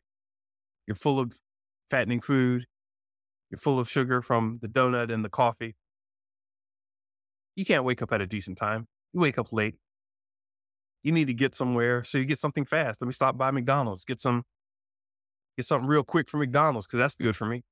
[0.87, 1.37] You're full of
[1.91, 2.65] fattening food.
[3.51, 5.75] You're full of sugar from the donut and the coffee.
[7.55, 8.87] You can't wake up at a decent time.
[9.13, 9.75] You wake up late.
[11.03, 12.99] You need to get somewhere, so you get something fast.
[13.01, 14.03] Let me stop by McDonald's.
[14.03, 14.43] Get some,
[15.55, 17.63] get something real quick from McDonald's because that's good for me.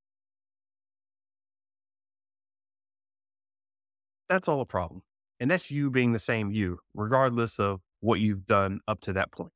[4.30, 5.02] That's all a problem.
[5.40, 9.32] And that's you being the same you, regardless of what you've done up to that
[9.32, 9.52] point.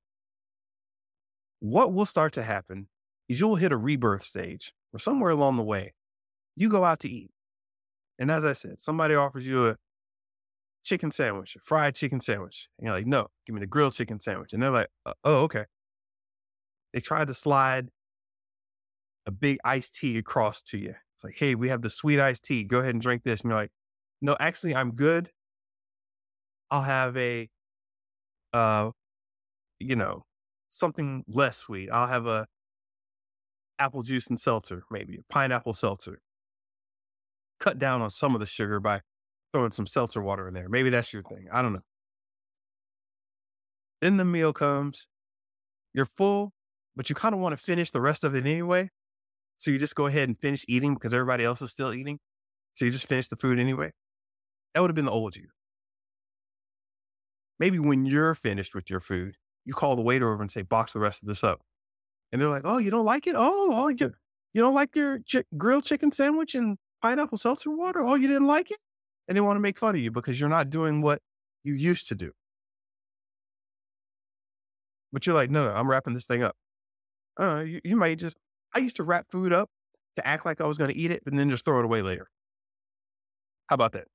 [1.60, 2.88] What will start to happen
[3.30, 5.94] is you'll hit a rebirth stage or somewhere along the way,
[6.56, 7.32] you go out to eat.
[8.20, 9.78] And as I said, somebody offers you a
[10.88, 12.70] chicken sandwich, a fried chicken sandwich.
[12.80, 14.54] And you're like, no, give me the grilled chicken sandwich.
[14.54, 15.66] And they're like, uh, oh, okay.
[16.94, 17.90] They tried to slide
[19.26, 20.96] a big iced tea across to you.
[21.16, 22.64] It's like, hey, we have the sweet iced tea.
[22.64, 23.42] Go ahead and drink this.
[23.42, 23.72] And you're like,
[24.22, 25.30] no, actually, I'm good.
[26.72, 27.50] I'll have a,
[28.54, 28.92] uh,
[29.80, 30.24] you know,
[30.70, 31.90] something less sweet.
[31.92, 32.48] I'll have a
[33.78, 36.22] apple juice and seltzer, maybe a pineapple seltzer.
[37.60, 39.02] Cut down on some of the sugar by
[39.54, 40.70] throwing some seltzer water in there.
[40.70, 41.48] Maybe that's your thing.
[41.52, 41.84] I don't know.
[44.02, 45.08] Then the meal comes.
[45.94, 46.54] You're full,
[46.96, 48.90] but you kind of want to finish the rest of it anyway.
[49.58, 52.20] So you just go ahead and finish eating because everybody else is still eating.
[52.74, 53.92] So you just finish the food anyway.
[54.74, 55.48] That would have been the old you.
[57.60, 59.36] Maybe when you're finished with your food,
[59.66, 61.62] you call the waiter over and say, box the rest of this up.
[62.32, 63.34] And they're like, oh, you don't like it?
[63.36, 64.14] Oh, oh you,
[64.54, 65.22] you don't like your
[65.58, 68.02] grilled chicken sandwich and pineapple seltzer water?
[68.02, 68.78] Oh, you didn't like it?
[69.28, 71.22] And they want to make fun of you because you're not doing what
[71.64, 72.32] you used to do.
[75.12, 76.56] But you're like, no, no, I'm wrapping this thing up.
[77.40, 78.38] Uh, you, you might just,
[78.74, 79.70] I used to wrap food up
[80.16, 82.02] to act like I was going to eat it and then just throw it away
[82.02, 82.28] later.
[83.68, 84.08] How about that?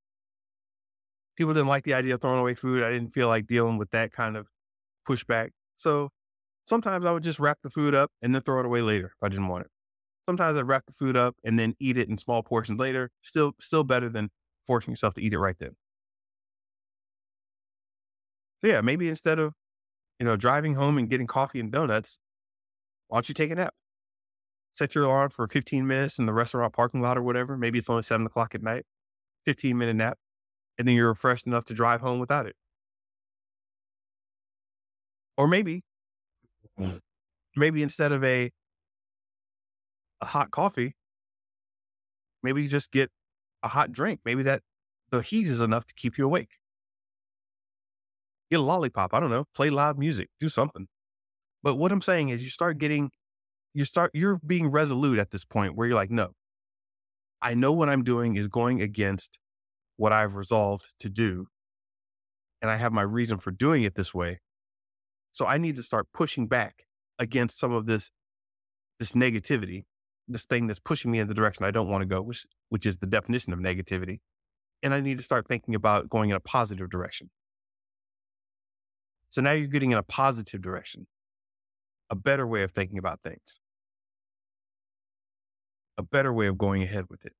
[1.36, 2.82] people didn't like the idea of throwing away food.
[2.82, 4.48] I didn't feel like dealing with that kind of
[5.08, 5.50] pushback.
[5.76, 6.10] So
[6.64, 9.22] sometimes I would just wrap the food up and then throw it away later if
[9.22, 9.70] I didn't want it.
[10.28, 13.10] Sometimes I'd wrap the food up and then eat it in small portions later.
[13.22, 14.30] Still, still better than
[14.66, 15.76] forcing yourself to eat it right then.
[18.60, 19.54] So yeah, maybe instead of,
[20.18, 22.18] you know, driving home and getting coffee and donuts,
[23.08, 23.74] why don't you take a nap?
[24.74, 27.56] Set your alarm for 15 minutes in the restaurant parking lot or whatever.
[27.58, 28.84] Maybe it's only seven o'clock at night.
[29.44, 30.18] 15 minute nap
[30.78, 32.56] and then you're refreshed enough to drive home without it.
[35.36, 35.82] Or maybe,
[36.78, 37.00] mm.
[37.56, 38.50] maybe instead of a
[40.20, 40.94] a hot coffee,
[42.42, 43.10] maybe you just get
[43.62, 44.20] a hot drink.
[44.24, 44.62] Maybe that
[45.10, 46.58] the heat is enough to keep you awake.
[48.50, 49.14] Get a lollipop.
[49.14, 49.44] I don't know.
[49.54, 50.28] Play live music.
[50.40, 50.88] Do something.
[51.62, 53.10] But what I'm saying is, you start getting,
[53.72, 56.32] you start, you're being resolute at this point where you're like, no,
[57.40, 59.38] I know what I'm doing is going against
[59.96, 61.46] what I've resolved to do.
[62.60, 64.40] And I have my reason for doing it this way.
[65.32, 66.84] So I need to start pushing back
[67.18, 68.10] against some of this,
[68.98, 69.84] this negativity,
[70.32, 72.86] this thing that's pushing me in the direction I don't want to go, which, which
[72.86, 74.20] is the definition of negativity.
[74.82, 77.30] And I need to start thinking about going in a positive direction.
[79.28, 81.06] So now you're getting in a positive direction,
[82.10, 83.60] a better way of thinking about things,
[85.96, 87.32] a better way of going ahead with it.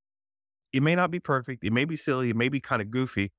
[0.71, 1.63] It may not be perfect.
[1.63, 2.29] It may be silly.
[2.31, 3.31] It may be kind of goofy.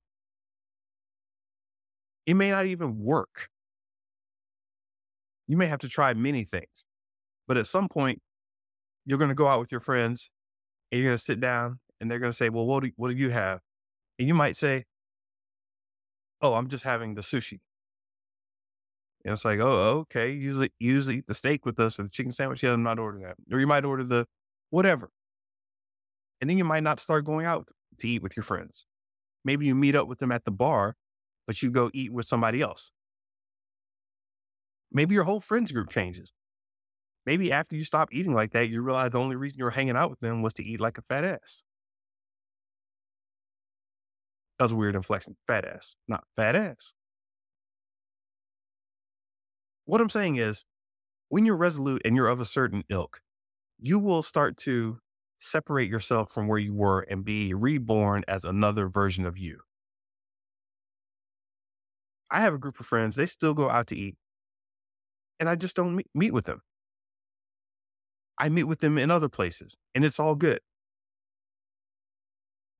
[2.26, 3.48] It may not even work.
[5.48, 6.84] You may have to try many things.
[7.46, 8.22] But at some point,
[9.06, 10.30] you're going to go out with your friends
[10.90, 13.10] and you're going to sit down and they're going to say, Well, what do, what
[13.10, 13.60] do you have?
[14.18, 14.84] And you might say,
[16.40, 17.60] Oh, I'm just having the sushi.
[19.24, 20.30] And it's like, Oh, okay.
[20.30, 22.62] Usually, usually the steak with us or the chicken sandwich.
[22.62, 23.36] Yeah, I'm not ordering that.
[23.52, 24.26] Or you might order the
[24.70, 25.10] whatever.
[26.40, 28.86] And then you might not start going out to eat with your friends.
[29.44, 30.96] Maybe you meet up with them at the bar,
[31.46, 32.90] but you go eat with somebody else.
[34.92, 36.32] Maybe your whole friends group changes.
[37.26, 39.96] Maybe after you stop eating like that, you realize the only reason you were hanging
[39.96, 41.64] out with them was to eat like a fat ass.
[44.58, 45.36] That was a weird inflection.
[45.46, 46.94] Fat ass, not fat ass.
[49.86, 50.64] What I'm saying is,
[51.28, 53.20] when you're resolute and you're of a certain ilk,
[53.80, 54.98] you will start to
[55.38, 59.60] separate yourself from where you were and be reborn as another version of you.
[62.30, 64.16] I have a group of friends, they still go out to eat,
[65.38, 66.62] and I just don't meet, with them.
[68.38, 70.60] I meet with them in other places, and it's all good.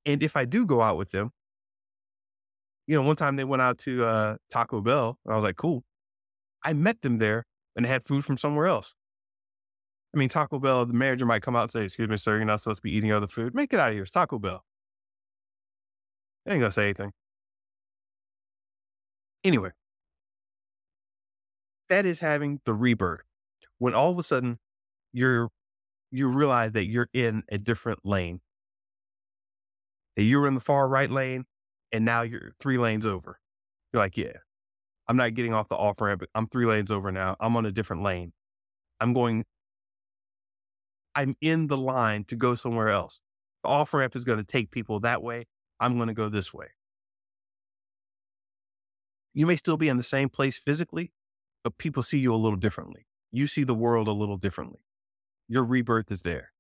[0.07, 1.31] And if I do go out with them,
[2.87, 5.85] you know, one time they went out to uh, Taco Bell, I was like, cool.
[6.63, 7.45] I met them there
[7.77, 8.95] and they had food from somewhere else.
[10.15, 12.45] I mean, Taco Bell, the manager might come out and say, Excuse me, sir, you're
[12.45, 13.55] not supposed to be eating other food.
[13.55, 14.03] Make it out of here.
[14.03, 14.63] It's Taco Bell.
[16.45, 17.13] They ain't gonna say anything.
[19.43, 19.71] Anyway,
[21.89, 23.23] that is having the rebirth.
[23.79, 24.59] When all of a sudden
[25.15, 25.49] you're
[26.11, 28.41] you realize that you're in a different lane.
[30.17, 31.47] That you were in the far right lane
[31.91, 33.41] and now you're three lanes over.
[33.93, 34.39] You're like, yeah,
[35.09, 36.21] I'm not getting off the off ramp.
[36.21, 37.37] but I'm three lanes over now.
[37.41, 38.33] I'm on a different lane.
[39.01, 39.45] I'm going,
[41.15, 43.21] I'm in the line to go somewhere else.
[43.63, 45.47] The off ramp is going to take people that way.
[45.81, 46.67] I'm going to go this way.
[49.33, 51.13] You may still be in the same place physically,
[51.65, 53.07] but people see you a little differently.
[53.33, 54.84] You see the world a little differently.
[55.49, 56.53] Your rebirth is there.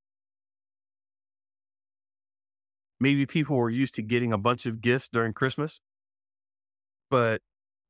[3.00, 5.80] Maybe people were used to getting a bunch of gifts during Christmas,
[7.10, 7.40] but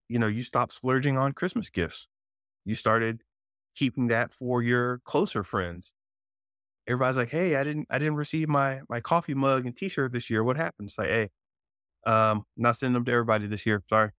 [0.09, 2.07] you know, you stopped splurging on Christmas gifts.
[2.65, 3.23] You started
[3.77, 5.95] keeping that for your closer friends.
[6.89, 10.31] Everybody's like, "Hey, I didn't, I didn't receive my my coffee mug and T-shirt this
[10.31, 10.45] year.
[10.45, 11.31] What happened?" It's like, "Hey,
[12.07, 13.83] um, not sending them to everybody this year.
[13.91, 14.11] Sorry."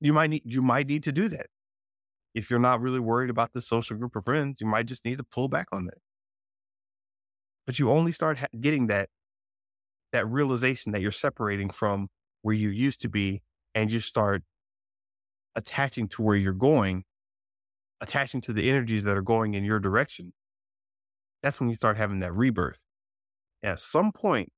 [0.00, 1.46] You might need, you might need to do that.
[2.34, 5.18] If you're not really worried about the social group of friends, you might just need
[5.18, 5.98] to pull back on that.
[7.66, 9.10] But you only start ha- getting that
[10.12, 12.08] that realization that you're separating from
[12.42, 13.42] where you used to be,
[13.74, 14.42] and you start
[15.54, 17.04] attaching to where you're going,
[18.00, 20.34] attaching to the energies that are going in your direction,
[21.42, 22.80] that's when you start having that rebirth.
[23.62, 24.52] at some point,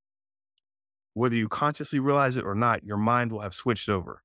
[1.15, 4.24] whether you consciously realize it or not, your mind will have switched over.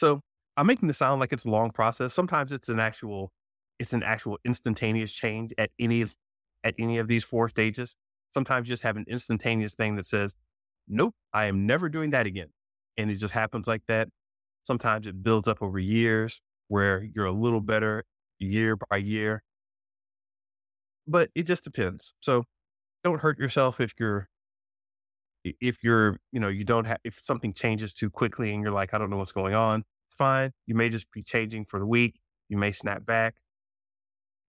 [0.00, 0.22] So
[0.56, 2.14] I'm making this sound like it's a long process.
[2.14, 3.32] Sometimes it's an actual,
[3.78, 6.06] it's an actual instantaneous change at any
[6.64, 7.96] at any of these four stages.
[8.32, 10.34] Sometimes you just have an instantaneous thing that says,
[10.88, 12.48] nope, I am never doing that again.
[12.96, 14.08] And it just happens like that.
[14.62, 18.04] Sometimes it builds up over years where you're a little better
[18.38, 19.42] year by year.
[21.06, 22.14] But it just depends.
[22.20, 22.44] So
[23.04, 24.30] don't hurt yourself if you're
[25.44, 28.94] if you're, you know, you don't have if something changes too quickly and you're like,
[28.94, 30.52] I don't know what's going on, it's fine.
[30.66, 32.20] You may just be changing for the week.
[32.48, 33.36] You may snap back,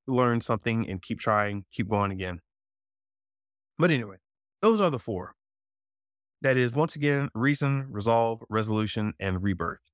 [0.08, 2.40] learn something and keep trying, keep going again.
[3.78, 4.18] But anyway,
[4.62, 5.36] those are the four.
[6.42, 9.92] That is, once again, reason, resolve, resolution, and rebirth.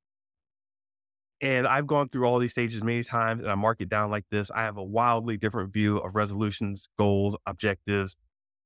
[1.41, 4.25] And I've gone through all these stages many times and I mark it down like
[4.31, 4.49] this.
[4.49, 8.15] I have a wildly different view of resolutions, goals, objectives,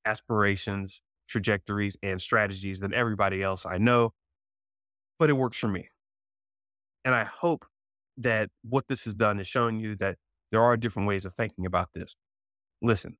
[0.05, 1.01] aspirations,
[1.31, 4.13] trajectories, and strategies than everybody else I know,
[5.17, 5.89] but it works for me.
[7.03, 7.65] And I hope
[8.17, 10.17] that what this has done is showing you that
[10.51, 12.15] there are different ways of thinking about this.
[12.81, 13.17] Listen,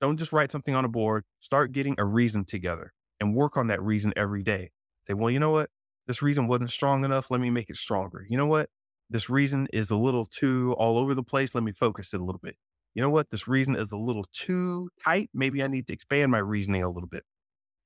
[0.00, 3.68] don't just write something on a board, start getting a reason together and work on
[3.68, 4.70] that reason every day.
[5.06, 5.70] Say, well, you know what?
[6.06, 7.30] This reason wasn't strong enough.
[7.30, 8.26] Let me make it stronger.
[8.28, 8.70] You know what?
[9.08, 11.54] This reason is a little too all over the place.
[11.54, 12.56] Let me focus it a little bit.
[12.94, 13.30] You know what?
[13.30, 15.30] This reason is a little too tight.
[15.32, 17.24] Maybe I need to expand my reasoning a little bit.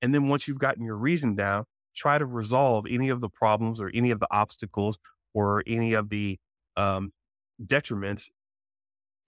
[0.03, 1.65] And then once you've gotten your reason down,
[1.97, 4.99] try to resolve any of the problems or any of the obstacles
[5.35, 6.39] or any of the
[6.77, 7.13] um,
[7.65, 8.31] detriments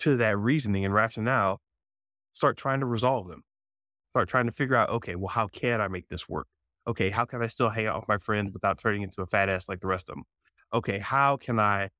[0.00, 1.60] to that reasoning and rationale.
[2.32, 3.44] Start trying to resolve them
[4.12, 6.48] start trying to figure out, okay, well, how can I make this work?
[6.86, 9.48] Okay, how can I still hang out with my friends without turning into a fat
[9.48, 10.24] ass like the rest of them?
[10.74, 11.90] Okay, how can I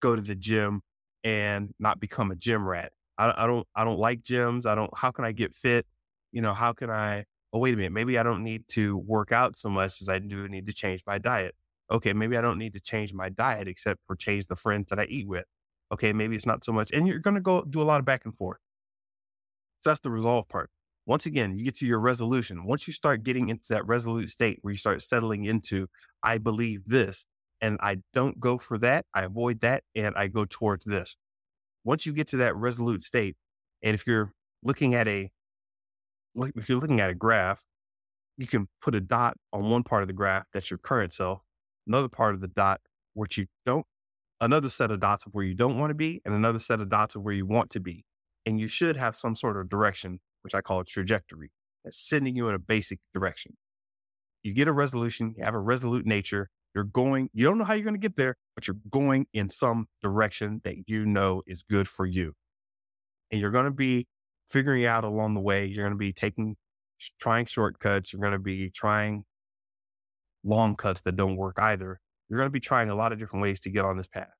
[0.00, 0.82] go to the gym
[1.24, 2.92] and not become a gym rat?
[3.20, 4.66] I, I don't, I don't like gyms.
[4.66, 4.90] I don't.
[4.96, 5.86] How can I get fit?
[6.32, 7.24] You know, how can I?
[7.52, 7.92] Oh, wait a minute.
[7.92, 11.02] Maybe I don't need to work out so much as I do need to change
[11.06, 11.54] my diet.
[11.90, 15.00] Okay, maybe I don't need to change my diet except for change the friends that
[15.00, 15.44] I eat with.
[15.92, 16.92] Okay, maybe it's not so much.
[16.92, 18.58] And you're going to go do a lot of back and forth.
[19.80, 20.70] So that's the resolve part
[21.10, 22.64] once again, you get to your resolution.
[22.64, 25.88] Once you start getting into that resolute state where you start settling into,
[26.22, 27.26] I believe this,
[27.60, 31.16] and I don't go for that, I avoid that, and I go towards this.
[31.84, 33.36] Once you get to that resolute state,
[33.82, 35.30] and if you're looking at a,
[36.36, 37.62] if you're looking at a graph,
[38.36, 41.42] you can put a dot on one part of the graph that's your current self,
[41.86, 42.80] another part of the dot
[43.14, 43.86] which you don't,
[44.40, 46.88] another set of dots of where you don't want to be, and another set of
[46.88, 48.04] dots of where you want to be.
[48.46, 51.50] And you should have some sort of direction which I call a trajectory,
[51.84, 53.56] that's sending you in a basic direction.
[54.42, 57.74] You get a resolution, you have a resolute nature, you're going, you don't know how
[57.74, 61.62] you're going to get there, but you're going in some direction that you know is
[61.62, 62.34] good for you.
[63.30, 64.06] And you're going to be
[64.48, 66.56] figuring out along the way, you're going to be taking,
[67.20, 69.24] trying shortcuts, you're going to be trying
[70.44, 72.00] long cuts that don't work either.
[72.28, 74.30] You're going to be trying a lot of different ways to get on this path.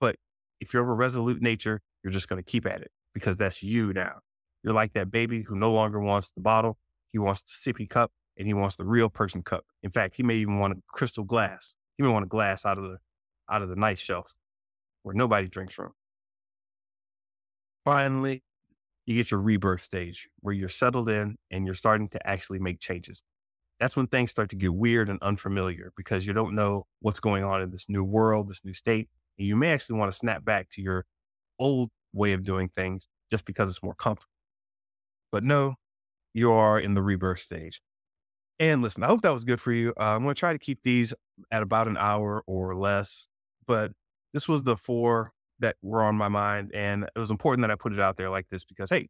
[0.00, 0.16] But
[0.60, 3.62] if you're of a resolute nature, you're just going to keep at it because that's
[3.62, 4.20] you now.
[4.62, 6.78] You're like that baby who no longer wants the bottle.
[7.12, 9.64] He wants the sippy cup and he wants the real person cup.
[9.82, 11.76] In fact, he may even want a crystal glass.
[11.98, 12.98] He may want a glass out of the
[13.50, 14.34] out of the nice shelf.
[15.02, 15.92] where nobody drinks from.
[17.84, 18.42] Finally,
[19.06, 22.80] you get your rebirth stage where you're settled in and you're starting to actually make
[22.80, 23.22] changes.
[23.80, 27.44] That's when things start to get weird and unfamiliar because you don't know what's going
[27.44, 29.08] on in this new world, this new state.
[29.38, 31.06] And you may actually want to snap back to your
[31.58, 34.30] old way of doing things just because it's more comfortable.
[35.32, 35.76] But no,
[36.34, 37.80] you are in the rebirth stage.
[38.60, 39.90] And listen, I hope that was good for you.
[39.98, 41.14] Uh, I'm going to try to keep these
[41.52, 43.28] at about an hour or less,
[43.66, 43.92] but
[44.32, 46.72] this was the four that were on my mind.
[46.74, 49.08] And it was important that I put it out there like this because, hey,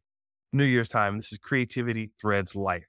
[0.53, 2.87] New Year's time, this is Creativity Threads Life,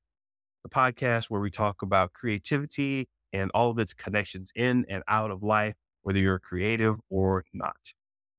[0.62, 5.30] the podcast where we talk about creativity and all of its connections in and out
[5.30, 7.94] of life, whether you're creative or not.